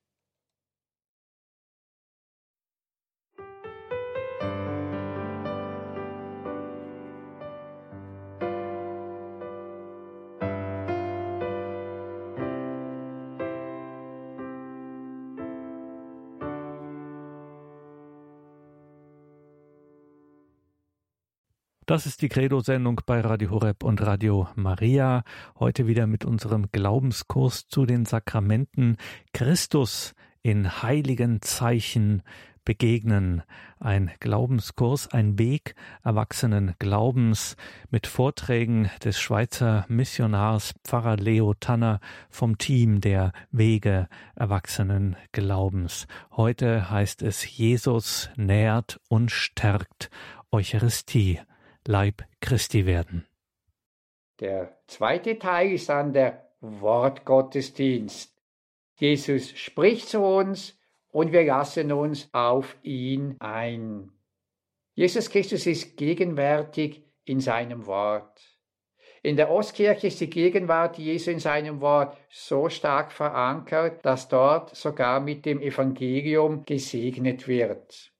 [21.89, 25.25] Das ist die Credo-Sendung bei Radio Horeb und Radio Maria.
[25.59, 28.99] Heute wieder mit unserem Glaubenskurs zu den Sakramenten
[29.33, 32.23] Christus in heiligen Zeichen
[32.67, 33.43] begegnen.
[33.81, 37.57] Ein Glaubenskurs, ein Weg erwachsenen Glaubens
[37.89, 46.07] mit Vorträgen des Schweizer Missionars Pfarrer Leo Tanner vom Team der Wege erwachsenen Glaubens.
[46.33, 50.11] Heute heißt es Jesus nährt und stärkt
[50.53, 51.41] Eucharistie.
[51.91, 53.27] Leib Christi werden.
[54.41, 58.39] Der zweite Teil ist dann der Wortgottesdienst.
[58.97, 64.13] Jesus spricht zu uns und wir lassen uns auf ihn ein.
[64.93, 68.39] Jesus Christus ist gegenwärtig in seinem Wort.
[69.23, 74.77] In der Ostkirche ist die Gegenwart Jesu in seinem Wort so stark verankert, dass dort
[74.77, 78.13] sogar mit dem Evangelium gesegnet wird.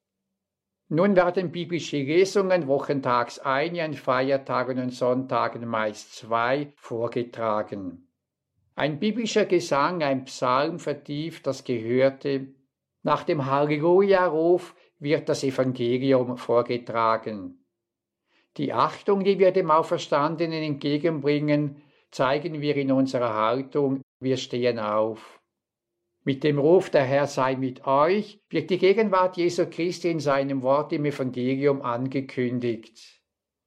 [0.89, 6.73] Nun werden biblische Lesungen wochentags ein, an Feiertagen und Sonntagen meist zwei
[8.79, 12.53] ein biblischer Gesang, ein Psalm vertieft das Gehörte.
[13.03, 17.65] Nach dem Halleluja-Ruf wird das Evangelium vorgetragen.
[18.55, 24.01] Die Achtung, die wir dem Auferstandenen entgegenbringen, zeigen wir in unserer Haltung.
[24.21, 25.38] Wir stehen auf.
[26.23, 30.61] Mit dem Ruf, der Herr sei mit euch, wird die Gegenwart Jesu Christi in seinem
[30.61, 33.21] Wort im Evangelium angekündigt.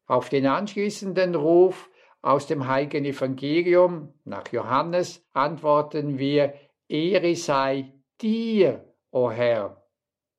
[0.07, 6.55] Auf den anschließenden Ruf aus dem heiligen Evangelium nach Johannes antworten wir,
[6.89, 9.83] Ehre sei dir, o Herr.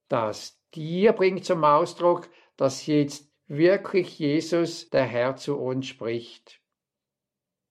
[0.07, 6.61] Das dir bringt zum Ausdruck, dass jetzt wirklich Jesus, der Herr, zu uns spricht.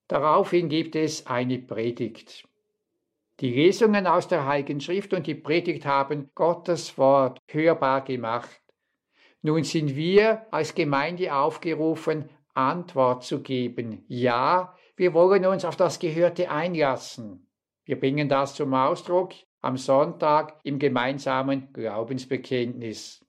[0.09, 2.47] Daraufhin gibt es eine Predigt.
[3.43, 8.63] Die Lesungen aus der Heiligen Schrift und die Predigt haben Gottes Wort hörbar gemacht.
[9.41, 14.05] Nun sind wir als Gemeinde aufgerufen, Antwort zu geben.
[14.07, 17.51] Ja, wir wollen uns auf das Gehörte einlassen.
[17.85, 23.22] Wir bringen das zum Ausdruck am Sonntag im gemeinsamen Glaubensbekenntnis.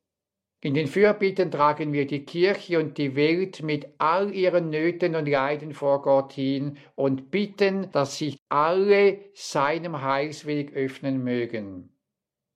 [0.63, 5.27] In den Fürbitten tragen wir die Kirche und die Welt mit all ihren Nöten und
[5.27, 11.89] Leiden vor Gott hin und bitten, dass sich alle seinem Heilsweg öffnen mögen.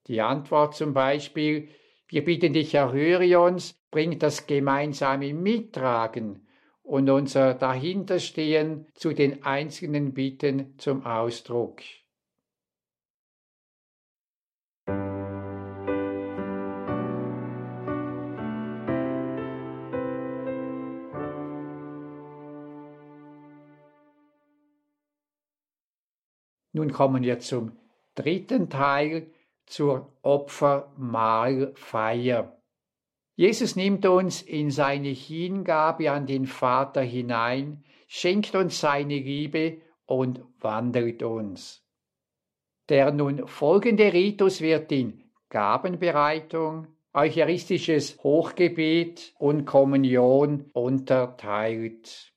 [0.07, 1.67] Die Antwort zum Beispiel,
[2.07, 6.47] wir bitten dich, erhöre uns, bringt das gemeinsame Mittragen
[6.83, 11.81] und unser Dahinterstehen zu den einzelnen Bitten zum Ausdruck.
[26.77, 27.71] Nun kommen wir zum
[28.13, 29.31] dritten Teil,
[29.65, 32.55] zur Opfermahlfeier.
[33.35, 40.41] Jesus nimmt uns in seine Hingabe an den Vater hinein, schenkt uns seine Liebe und
[40.59, 41.83] wandelt uns.
[42.89, 52.36] Der nun folgende Ritus wird in Gabenbereitung, eucharistisches Hochgebet und Kommunion unterteilt.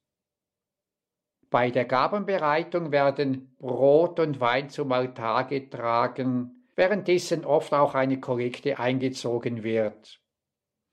[1.51, 8.79] Bei der Gabenbereitung werden Brot und Wein zum Altar getragen, währenddessen oft auch eine Kollekte
[8.79, 10.21] eingezogen wird.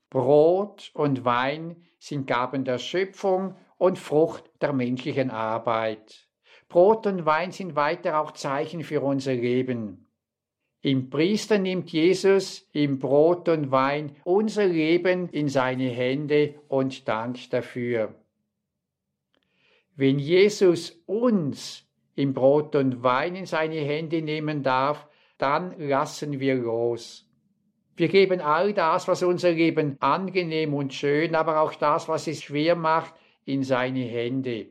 [0.10, 6.28] Brot und Wein sind Gaben der Schöpfung und Frucht der menschlichen Arbeit.
[6.70, 10.08] Brot und Wein sind weiter auch Zeichen für unser Leben.
[10.82, 17.54] Im Priester nimmt Jesus im Brot und Wein unser Leben in seine Hände und dankt
[17.54, 18.15] dafür.
[19.98, 21.84] Wenn Jesus uns
[22.14, 25.08] im Brot und Wein in seine Hände nehmen darf,
[25.39, 27.28] dann lassen wir los.
[27.95, 32.43] Wir geben all das, was unser Leben angenehm und schön, aber auch das, was es
[32.43, 34.68] schwer macht, in seine Hände.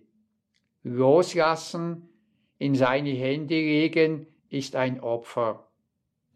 [0.84, 2.08] Loslassen,
[2.58, 5.66] in seine Hände legen, ist ein Opfer.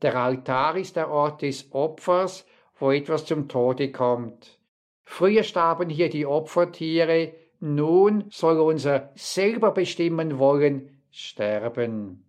[0.02, 2.44] Der Altar ist der Ort des Opfers,
[2.76, 4.58] wo etwas zum Tode kommt.
[5.04, 12.24] Früher starben hier die Opfertiere, nun soll unser selber bestimmen wollen sterben.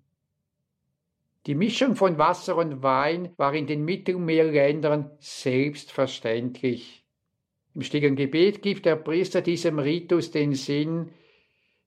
[1.48, 7.04] Die Mischung von Wasser und Wein war in den Mittelmeerländern selbstverständlich.
[7.74, 11.10] Im stillen Gebet gibt der Priester diesem Ritus den Sinn,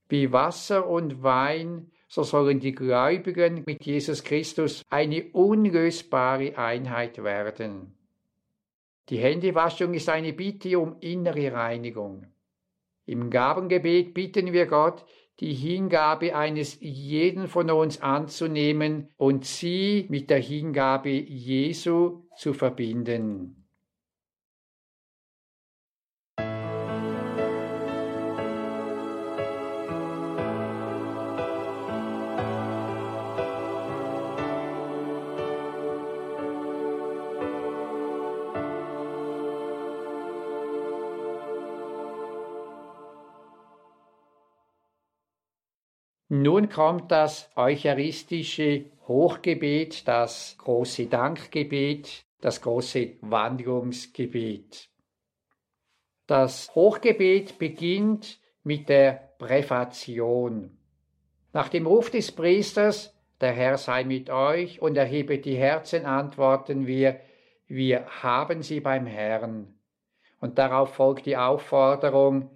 [0.09, 7.95] wie Wasser und Wein, so sollen die Gläubigen mit Jesus Christus eine unlösbare Einheit werden.
[9.09, 12.26] Die Händewaschung ist eine Bitte um innere Reinigung.
[13.07, 15.05] Im Gabengebet bitten wir Gott,
[15.40, 23.64] die Hingabe eines jeden von uns anzunehmen und sie mit der Hingabe Jesu zu verbinden.
[46.37, 54.89] Nun kommt das eucharistische Hochgebet, das große Dankgebet, das große Wandlungsgebet.
[56.26, 60.76] Das Hochgebet beginnt mit der Präfation.
[61.53, 66.89] Nach dem Ruf des Priesters, der Herr sei mit euch und erhebe die Herzen, antworten
[66.89, 67.20] wir,
[67.68, 69.78] wir haben sie beim Herrn.
[70.41, 72.51] Und darauf folgt die Aufforderung,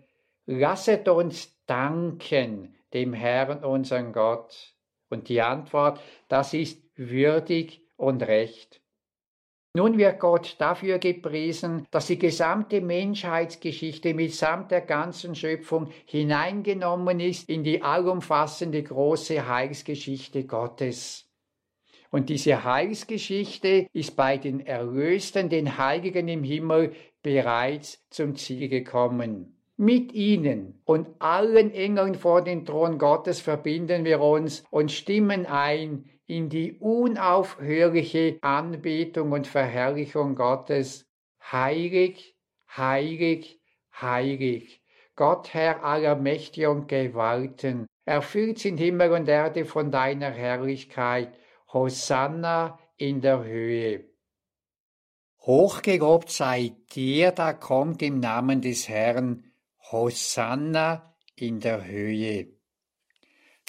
[0.47, 4.75] lasset uns danken, dem Herrn unseren Gott?
[5.11, 8.81] Und die Antwort, das ist würdig und recht.
[9.75, 17.49] Nun wird Gott dafür gepriesen, dass die gesamte Menschheitsgeschichte mitsamt der ganzen Schöpfung hineingenommen ist
[17.49, 21.29] in die allumfassende große Heilsgeschichte Gottes.
[22.11, 29.58] Und diese Heilsgeschichte ist bei den Erlösten, den Heiligen im Himmel, bereits zum Ziel gekommen.
[29.81, 36.11] Mit ihnen und allen Engeln vor den Thron Gottes verbinden wir uns und stimmen ein
[36.27, 41.07] in die unaufhörliche Anbetung und Verherrlichung Gottes.
[41.53, 42.37] Heilig,
[42.77, 43.61] heilig,
[44.01, 44.83] heilig.
[45.15, 51.39] Gott Herr aller Mächte und Gewalten, erfüllt sind Himmel und Erde von deiner Herrlichkeit.
[51.73, 54.07] Hosanna in der Höhe.
[55.43, 59.48] Hochgelobt sei der, da kommt im Namen des Herrn,
[59.91, 62.49] Hosanna in der Höhe.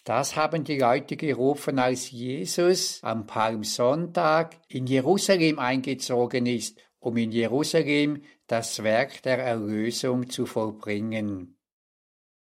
[0.04, 7.32] Das haben die Leute gerufen, als Jesus am Palmsonntag in Jerusalem eingezogen ist, um in
[7.32, 11.58] Jerusalem das Werk der Erlösung zu vollbringen.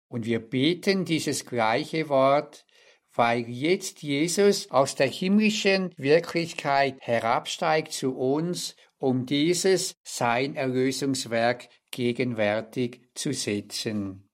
[0.07, 2.65] Und wir beten dieses gleiche Wort,
[3.13, 13.01] weil jetzt Jesus aus der himmlischen Wirklichkeit herabsteigt zu uns, um dieses sein Erlösungswerk gegenwärtig
[13.15, 14.27] zu setzen.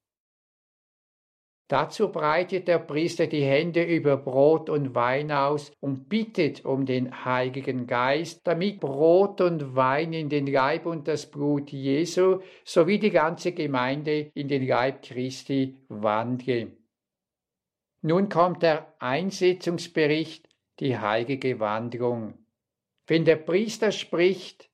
[1.69, 7.25] Dazu breitet der Priester die Hände über Brot und Wein aus und bittet um den
[7.25, 13.09] Heiligen Geist, damit Brot und Wein in den Leib und das Blut Jesu sowie die
[13.09, 16.71] ganze Gemeinde in den Leib Christi wandle.
[18.01, 20.47] Nun kommt der Einsetzungsbericht,
[20.79, 22.46] die heilige Wandlung.
[23.07, 24.69] Wenn der Priester spricht,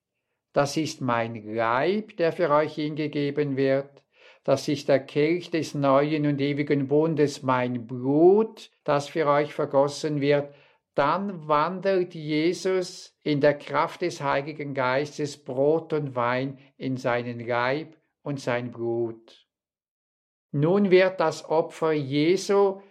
[0.54, 4.04] das ist mein Leib, der für euch hingegeben wird,
[4.44, 10.20] das ist der Kelch des neuen und ewigen Bundes, mein Blut, das für euch vergossen
[10.20, 10.54] wird,
[10.96, 17.96] dann wandelt Jesus in der Kraft des Heiligen Geistes Brot und Wein in seinen Leib
[18.22, 19.48] und sein Blut.
[20.52, 22.82] Nun wird das Opfer Jesu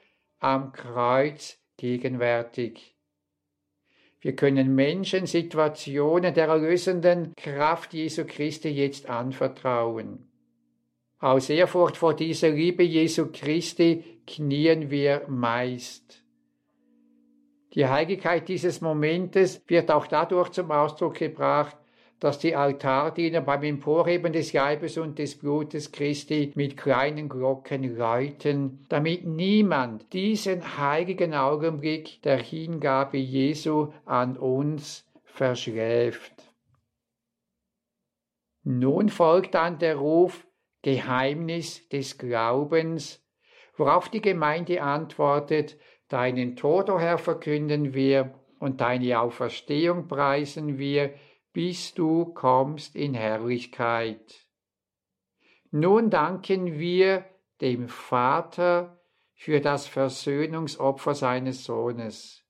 [0.40, 2.91] am Kreuz gegenwärtig.
[4.22, 10.30] Wir können Menschen Situationen der erlösenden Kraft Jesu Christi jetzt anvertrauen.
[11.18, 16.22] Aus Ehrfurcht vor dieser Liebe Jesu Christi knien wir meist.
[17.74, 21.76] Die Heiligkeit dieses Momentes wird auch dadurch zum Ausdruck gebracht,
[22.22, 28.86] dass die Altardiener beim Emporheben des Leibes und des Blutes Christi mit kleinen Glocken läuten,
[28.88, 36.32] damit niemand diesen heiligen Augenblick der Hingabe Jesu an uns verschläft.
[38.62, 40.46] Nun folgt dann der Ruf
[40.82, 43.20] Geheimnis des Glaubens,
[43.76, 45.76] worauf die Gemeinde antwortet,
[46.08, 51.14] Deinen Tod, o Herr, verkünden wir und deine Auferstehung preisen wir,
[51.52, 54.46] bis du kommst in Herrlichkeit.
[55.70, 57.24] Nun danken wir
[57.60, 59.00] dem Vater
[59.34, 62.42] für das Versöhnungsopfer seines Sohnes.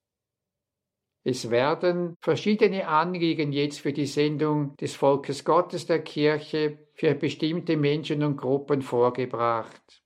[1.25, 7.77] Es werden verschiedene Anliegen jetzt für die Sendung des Volkes Gottes der Kirche für bestimmte
[7.77, 10.03] Menschen und Gruppen vorgebracht.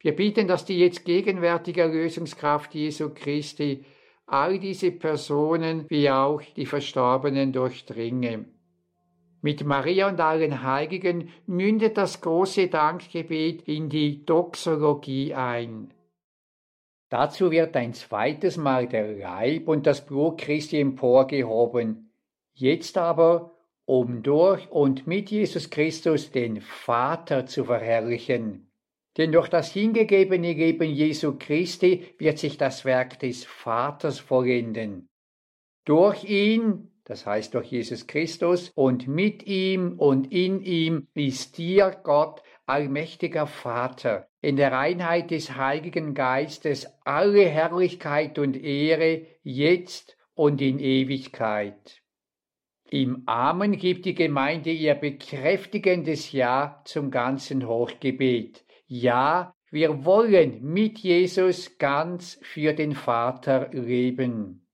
[0.00, 3.84] Wir bitten, dass die jetzt gegenwärtige Erlösungskraft Jesu Christi
[4.26, 8.46] all diese Personen wie auch die Verstorbenen durchdringe.
[9.40, 15.94] Mit Maria und allen Heiligen mündet das große Dankgebet in die Doxologie ein.
[17.08, 22.10] Dazu wird ein zweites Mal der Leib und das Blut Christi emporgehoben.
[22.52, 23.52] Jetzt aber,
[23.84, 28.65] um durch und mit Jesus Christus den Vater zu verherrlichen.
[29.16, 35.08] Denn durch das hingegebene Leben Jesu Christi wird sich das Werk des Vaters vollenden.
[35.86, 41.96] Durch ihn, das heißt durch Jesus Christus, und mit ihm und in ihm ist dir
[42.02, 50.60] Gott, allmächtiger Vater, in der Einheit des Heiligen Geistes alle Herrlichkeit und Ehre jetzt und
[50.60, 52.02] in Ewigkeit.
[52.90, 58.65] Im Amen gibt die Gemeinde ihr bekräftigendes Ja zum ganzen Hochgebet.
[58.88, 64.65] Ja, wir wollen mit Jesus ganz für den Vater leben.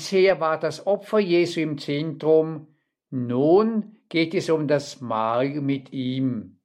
[0.00, 2.68] Bisher war das Opfer Jesu im Zentrum,
[3.10, 6.58] nun geht es um das Mahl mit ihm.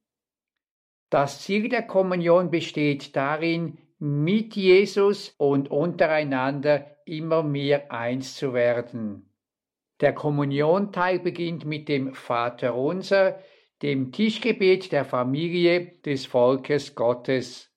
[1.10, 9.30] Das Ziel der Kommunion besteht darin, mit Jesus und untereinander immer mehr eins zu werden.
[10.00, 13.38] Der Kommunionteil beginnt mit dem Vaterunser,
[13.82, 17.70] dem Tischgebet der Familie des Volkes Gottes.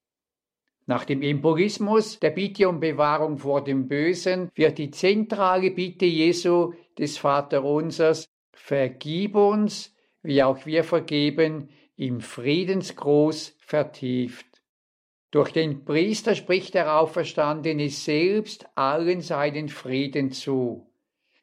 [0.88, 6.72] Nach dem Embolismus, der Bitte um Bewahrung vor dem Bösen, wird die zentrale Bitte Jesu
[6.98, 8.24] des Vaterunsers
[8.54, 14.46] Vergib uns, wie auch wir vergeben, im Friedensgruß vertieft.
[15.30, 20.90] Durch den Priester spricht der Auferstandene selbst allen seinen Frieden zu.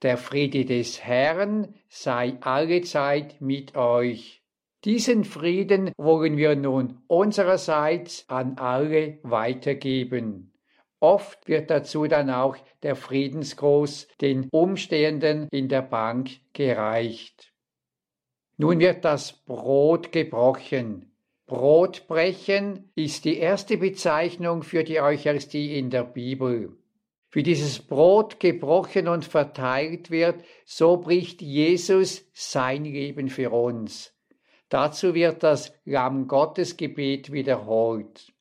[0.01, 4.41] Der Friede des Herrn sei allezeit mit euch.
[4.85, 10.53] Diesen Frieden wollen wir nun unsererseits an alle weitergeben.
[10.99, 17.51] Oft wird dazu dann auch der Friedensgruß den Umstehenden in der Bank gereicht.
[18.57, 21.11] Nun wird das Brot gebrochen.
[21.47, 26.77] Brotbrechen ist die erste Bezeichnung für die Eucharistie in der Bibel.
[27.31, 34.14] Wie dieses Brot gebrochen und verteilt wird, so bricht Jesus sein Leben für uns.
[34.69, 38.33] Dazu wird das Lamm Gottes Gebet wiederholt.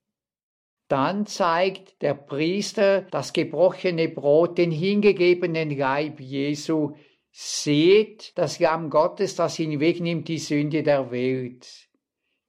[0.89, 6.95] Dann zeigt der Priester das gebrochene Brot, den hingegebenen Leib Jesu.
[7.31, 11.89] Seht das Lamm Gottes, das hinwegnimmt die Sünde der Welt.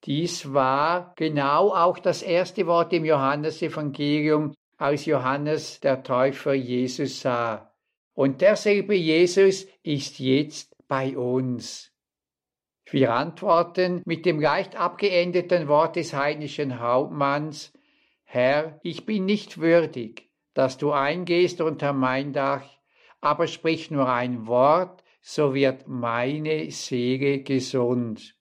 [0.06, 7.74] Dies war genau auch das erste Wort im Johannesevangelium, als Johannes der Täufer Jesus sah.
[8.14, 11.95] Und derselbe Jesus ist jetzt bei uns.
[12.92, 17.74] Wir antworten mit dem leicht abgeendeten Wort des heidnischen Hauptmanns,
[18.24, 22.68] Herr, ich bin nicht würdig, dass du eingehst unter mein Dach,
[23.22, 28.36] aber sprich nur ein Wort, so wird meine Seele gesund.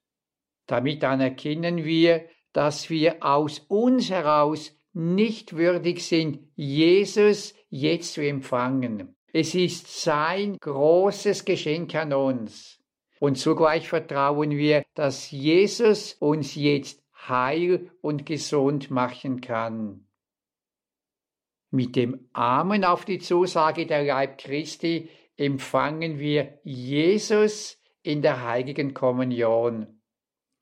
[0.66, 9.16] Damit anerkennen wir, dass wir aus uns heraus nicht würdig sind, Jesus jetzt zu empfangen.
[9.32, 12.73] Es ist sein großes Geschenk an uns.
[13.24, 20.06] Und zugleich vertrauen wir, dass Jesus uns jetzt heil und gesund machen kann.
[21.70, 25.08] Mit dem Amen auf die Zusage der Leib Christi
[25.38, 30.02] empfangen wir Jesus in der heiligen Kommunion.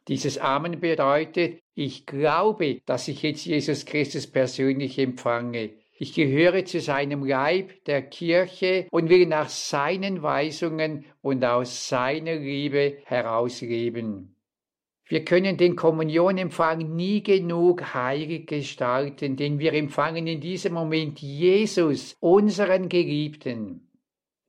[0.06, 5.70] Dieses Amen bedeutet, ich glaube, dass ich jetzt Jesus Christus persönlich empfange.
[6.02, 12.34] Ich gehöre zu seinem Leib, der Kirche, und will nach seinen Weisungen und aus seiner
[12.34, 14.34] Liebe herausleben.
[15.06, 22.16] Wir können den Kommunionempfang nie genug heilig gestalten, denn wir empfangen in diesem Moment Jesus,
[22.18, 23.88] unseren Geliebten.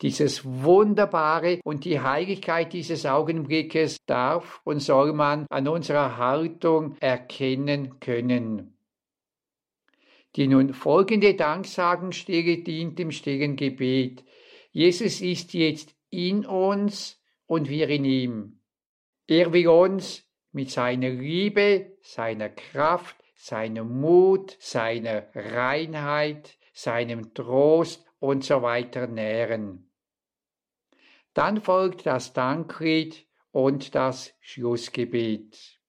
[0.01, 7.99] Dieses Wunderbare und die Heiligkeit dieses Augenblickes darf und soll man an unserer Haltung erkennen
[7.99, 8.73] können.
[10.35, 14.23] Die nun folgende Danksagenstelle dient dem stillen Gebet.
[14.71, 18.59] Jesus ist jetzt in uns und wir in ihm.
[19.27, 28.43] Er will uns mit seiner Liebe, seiner Kraft, seinem Mut, seiner Reinheit, seinem Trost und
[28.43, 29.91] so weiter nähren.
[31.33, 35.79] Dann folgt das Danklied und das Schlussgebet.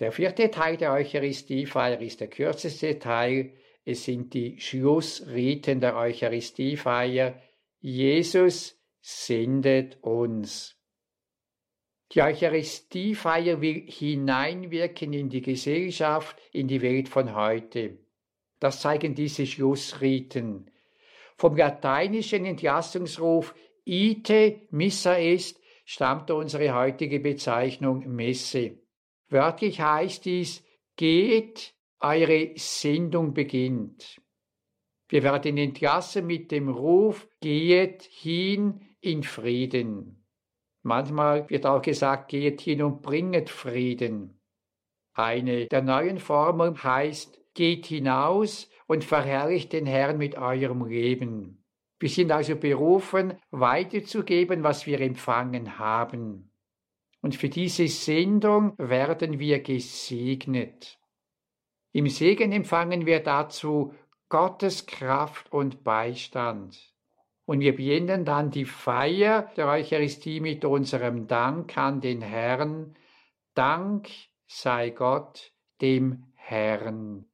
[0.00, 3.52] Der vierte Teil der Eucharistiefeier ist der kürzeste Teil.
[3.84, 7.40] Es sind die Schlussriten der Eucharistiefeier.
[7.80, 10.76] Jesus sendet uns.
[12.12, 17.98] Die Eucharistiefeier will hineinwirken in die Gesellschaft, in die Welt von heute.
[18.58, 20.70] Das zeigen diese Schlussriten.
[21.36, 28.78] Vom lateinischen Entlassungsruf Ite Missa est stammt unsere heutige Bezeichnung Messe.
[29.30, 30.64] Wörtlich heißt dies,
[30.96, 34.20] geht, eure Sendung beginnt.
[35.08, 40.24] Wir werden entlassen mit dem Ruf, geht hin in Frieden.
[40.82, 44.40] Manchmal wird auch gesagt, geht hin und bringet Frieden.
[45.12, 51.64] Eine der neuen Formeln heißt, geht hinaus und verherrlicht den Herrn mit eurem Leben.
[51.98, 56.49] Wir sind also berufen, weiterzugeben, was wir empfangen haben.
[57.22, 60.98] Und für diese Sendung werden wir gesegnet.
[61.92, 63.94] Im Segen empfangen wir dazu
[64.28, 66.94] Gottes Kraft und Beistand.
[67.46, 72.96] Und wir beenden dann die Feier der Eucharistie mit unserem Dank an den Herrn.
[73.54, 74.08] Dank
[74.46, 77.29] sei Gott dem Herrn.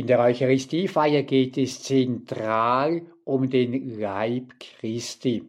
[0.00, 5.44] In der Eucharistiefeier geht es zentral um den Leib Christi.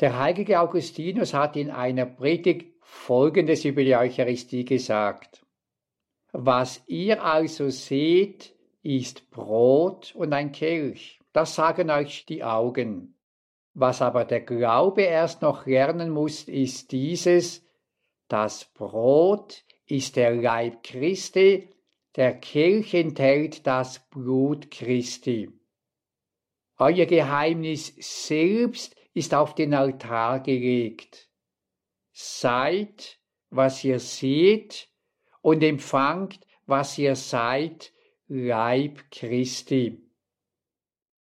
[0.00, 5.44] Der heilige Augustinus hat in einer Predigt Folgendes über die Eucharistie gesagt.
[6.32, 11.20] Was ihr also seht, ist Brot und ein Kelch.
[11.34, 13.14] Das sagen euch die Augen.
[13.74, 17.62] Was aber der Glaube erst noch lernen muss, ist dieses,
[18.26, 21.73] das Brot ist der Leib Christi
[22.16, 25.50] der Kelch enthält das Blut Christi.
[26.76, 31.28] Euer Geheimnis selbst ist auf den Altar gelegt.
[32.12, 33.18] Seid,
[33.50, 34.88] was ihr seht,
[35.40, 37.92] und empfangt, was ihr seid,
[38.26, 40.00] Leib Christi.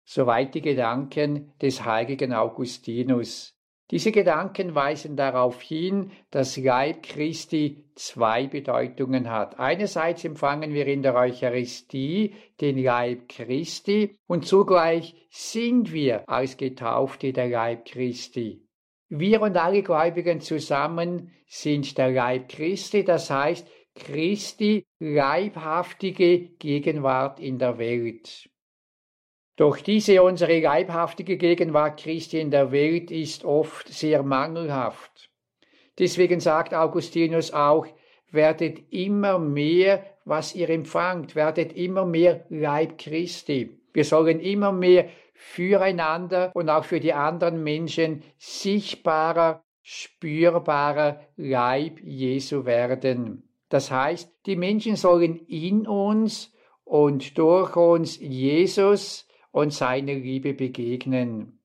[0.03, 3.57] Soweit die Gedanken des heiligen Augustinus.
[3.91, 9.59] Diese Gedanken weisen darauf hin, dass Leib Christi zwei Bedeutungen hat.
[9.59, 17.33] Einerseits empfangen wir in der Eucharistie den Leib Christi und zugleich sind wir als Getaufte
[17.33, 18.65] der Leib Christi.
[19.09, 27.59] Wir und alle Gläubigen zusammen sind der Leib Christi, das heißt Christi leibhaftige Gegenwart in
[27.59, 28.49] der Welt.
[29.57, 35.29] Doch diese unsere leibhaftige Gegenwart Christi in der Welt ist oft sehr mangelhaft.
[35.99, 37.85] Deswegen sagt Augustinus auch,
[38.31, 43.77] werdet immer mehr, was ihr empfangt, werdet immer mehr Leib Christi.
[43.93, 52.65] Wir sollen immer mehr füreinander und auch für die anderen Menschen sichtbarer, spürbarer Leib Jesu
[52.65, 53.49] werden.
[53.67, 61.59] Das heißt, die Menschen sollen in uns und durch uns Jesus und seiner Liebe begegnen.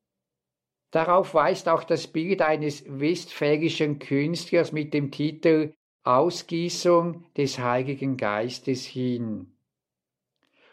[0.90, 5.74] Darauf weist auch das Bild eines westfälischen Künstlers mit dem Titel
[6.04, 9.52] Ausgießung des Heiligen Geistes hin.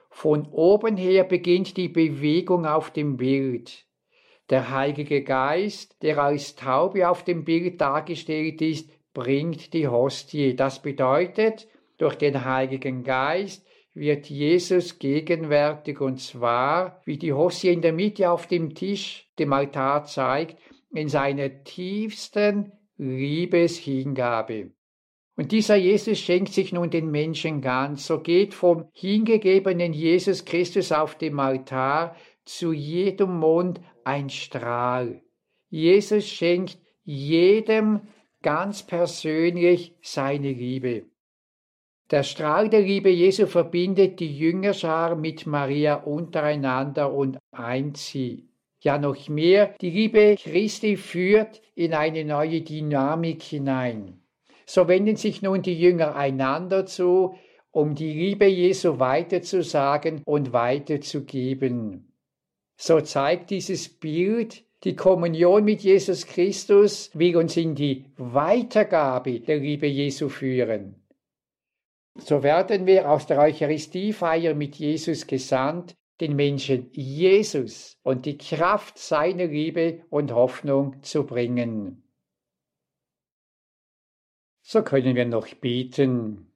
[0.10, 3.86] Von oben her beginnt die Bewegung auf dem Bild.
[4.52, 10.56] Der Heilige Geist, der als Taube auf dem Bild dargestellt ist, bringt die Hostie.
[10.56, 17.82] Das bedeutet, durch den Heiligen Geist wird Jesus gegenwärtig und zwar, wie die Hossie in
[17.82, 20.58] der Mitte auf dem Tisch, dem Altar zeigt,
[20.92, 24.72] in seiner tiefsten Liebeshingabe.
[25.36, 28.06] Und dieser Jesus schenkt sich nun den Menschen ganz.
[28.06, 32.16] So geht vom hingegebenen Jesus Christus auf dem Altar
[32.46, 35.24] zu jedem Mond ein Strahl.
[35.70, 38.02] Jesus schenkt jedem
[38.44, 41.06] ganz persönlich seine Liebe.
[42.12, 48.50] Der Strahl der Liebe Jesu verbindet die Jüngerschar mit Maria untereinander und eint sie.
[48.82, 54.20] Ja noch mehr, die Liebe Christi führt in eine neue Dynamik hinein.
[54.66, 57.36] So wenden sich nun die Jünger einander zu,
[57.72, 62.12] um die Liebe Jesu weiterzusagen und weiterzugeben.
[62.76, 69.58] So zeigt dieses Bild, die Kommunion mit Jesus Christus will uns in die Weitergabe der
[69.58, 71.03] Liebe Jesu führen.
[72.16, 79.00] So werden wir aus der Eucharistiefeier mit Jesus gesandt, den Menschen Jesus und die Kraft
[79.00, 82.04] seiner Liebe und Hoffnung zu bringen.
[84.62, 86.54] So können wir noch beten.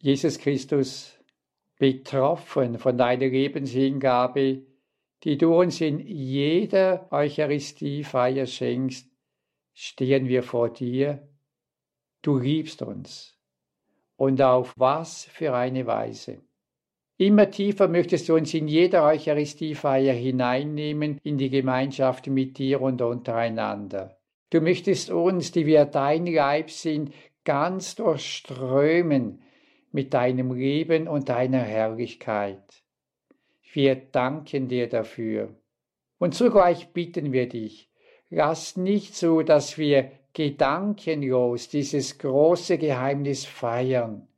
[0.00, 1.18] Jesus Christus,
[1.78, 4.64] betroffen von deiner Lebenshingabe,
[5.24, 9.10] die du uns in jeder Eucharistiefeier schenkst,
[9.72, 11.28] stehen wir vor dir.
[12.22, 13.33] Du liebst uns.
[14.16, 16.38] Und auf was für eine Weise.
[17.16, 23.00] Immer tiefer möchtest du uns in jeder Eucharistiefeier hineinnehmen in die Gemeinschaft mit dir und
[23.02, 24.18] untereinander.
[24.50, 27.12] Du möchtest uns, die wir dein Leib sind,
[27.44, 29.42] ganz durchströmen
[29.92, 32.82] mit deinem Leben und deiner Herrlichkeit.
[33.72, 35.54] Wir danken dir dafür.
[36.18, 37.90] Und zugleich bitten wir dich,
[38.30, 44.28] lass nicht so, dass wir gedankenlos dieses große Geheimnis feiern.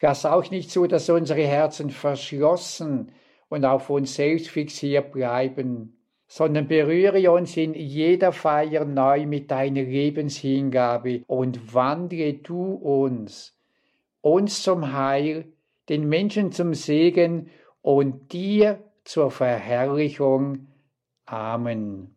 [0.00, 3.12] Lass auch nicht so, dass unsere Herzen verschlossen
[3.50, 9.82] und auf uns selbst fixiert bleiben, sondern berühre uns in jeder Feier neu mit deiner
[9.82, 13.54] Lebenshingabe und wandle du uns
[14.20, 15.52] uns zum Heil,
[15.88, 17.50] den Menschen zum Segen
[17.82, 20.68] und dir zur Verherrlichung.
[21.26, 22.14] Amen.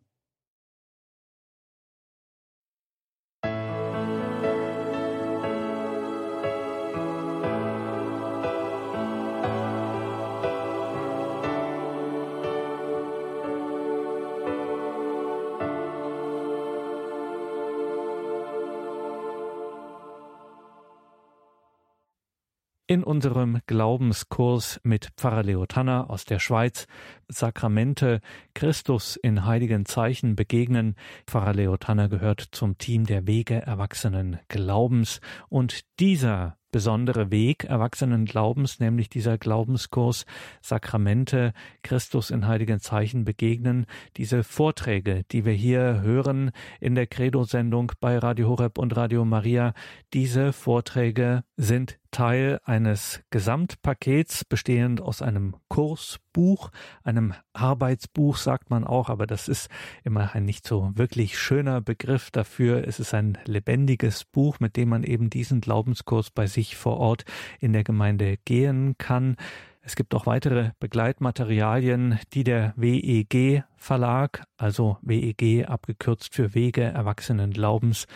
[22.86, 26.86] In unserem Glaubenskurs mit Pfarrer Leo Tanner aus der Schweiz
[27.28, 28.20] Sakramente
[28.52, 30.94] Christus in heiligen Zeichen begegnen.
[31.26, 38.24] Pfarrer Leo Tanner gehört zum Team der Wege erwachsenen Glaubens und dieser besondere Weg erwachsenen
[38.24, 40.26] Glaubens, nämlich dieser Glaubenskurs
[40.60, 41.52] Sakramente
[41.84, 43.86] Christus in heiligen Zeichen begegnen.
[44.16, 49.72] Diese Vorträge, die wir hier hören in der Credo-Sendung bei Radio Horeb und Radio Maria,
[50.12, 56.70] diese Vorträge sind Teil eines Gesamtpakets bestehend aus einem Kursbuch,
[57.02, 59.68] einem Arbeitsbuch sagt man auch, aber das ist
[60.04, 62.86] immer ein nicht so wirklich schöner Begriff dafür.
[62.86, 67.24] Es ist ein lebendiges Buch, mit dem man eben diesen Glaubenskurs bei sich vor Ort
[67.58, 69.34] in der Gemeinde gehen kann.
[69.82, 77.50] Es gibt auch weitere Begleitmaterialien, die der WEG Verlag, also WEG abgekürzt für Wege Erwachsenen
[77.50, 78.06] Glaubens,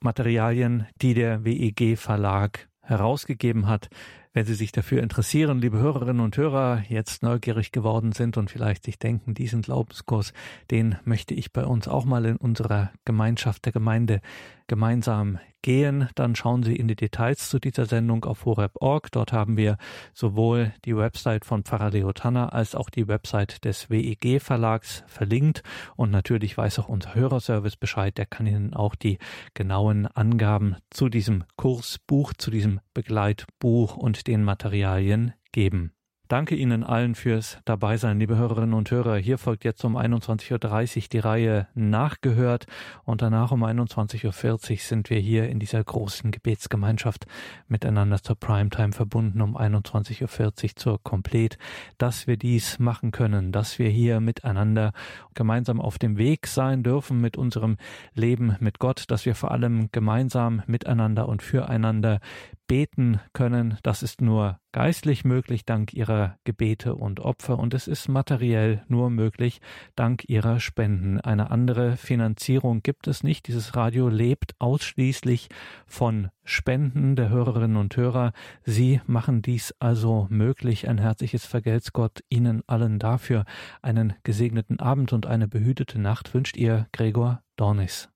[0.00, 3.88] Materialien, die der WEG Verlag herausgegeben hat.
[4.32, 8.84] Wenn Sie sich dafür interessieren, liebe Hörerinnen und Hörer, jetzt neugierig geworden sind und vielleicht
[8.84, 10.32] sich denken, diesen Glaubenskurs,
[10.70, 14.20] den möchte ich bei uns auch mal in unserer Gemeinschaft der Gemeinde
[14.66, 19.10] gemeinsam gehen, dann schauen Sie in die Details zu dieser Sendung auf horeb.org.
[19.10, 19.78] Dort haben wir
[20.14, 25.64] sowohl die Website von Pfarrer Leo Tanner als auch die Website des WEG Verlags verlinkt.
[25.96, 28.16] Und natürlich weiß auch unser Hörerservice Bescheid.
[28.16, 29.18] Der kann Ihnen auch die
[29.54, 35.95] genauen Angaben zu diesem Kursbuch, zu diesem Begleitbuch und den Materialien geben.
[36.28, 39.16] Danke Ihnen allen fürs Dabeisein, liebe Hörerinnen und Hörer.
[39.16, 42.66] Hier folgt jetzt um 21.30 Uhr die Reihe Nachgehört.
[43.04, 44.24] Und danach um 21.40
[44.72, 47.26] Uhr sind wir hier in dieser großen Gebetsgemeinschaft
[47.68, 49.40] miteinander zur Primetime verbunden.
[49.40, 50.22] Um 21.40
[50.64, 51.58] Uhr zur Komplet,
[51.96, 54.92] dass wir dies machen können, dass wir hier miteinander
[55.34, 57.76] gemeinsam auf dem Weg sein dürfen mit unserem
[58.14, 62.18] Leben mit Gott, dass wir vor allem gemeinsam miteinander und füreinander
[62.66, 63.78] beten können.
[63.82, 69.10] Das ist nur geistlich möglich dank ihrer Gebete und Opfer und es ist materiell nur
[69.10, 69.60] möglich
[69.94, 71.20] dank ihrer Spenden.
[71.20, 73.46] Eine andere Finanzierung gibt es nicht.
[73.48, 75.48] Dieses Radio lebt ausschließlich
[75.86, 78.32] von Spenden der Hörerinnen und Hörer.
[78.64, 80.88] Sie machen dies also möglich.
[80.88, 83.44] Ein herzliches Vergelt's Gott Ihnen allen dafür.
[83.82, 88.10] Einen gesegneten Abend und eine behütete Nacht wünscht ihr Gregor Dornis.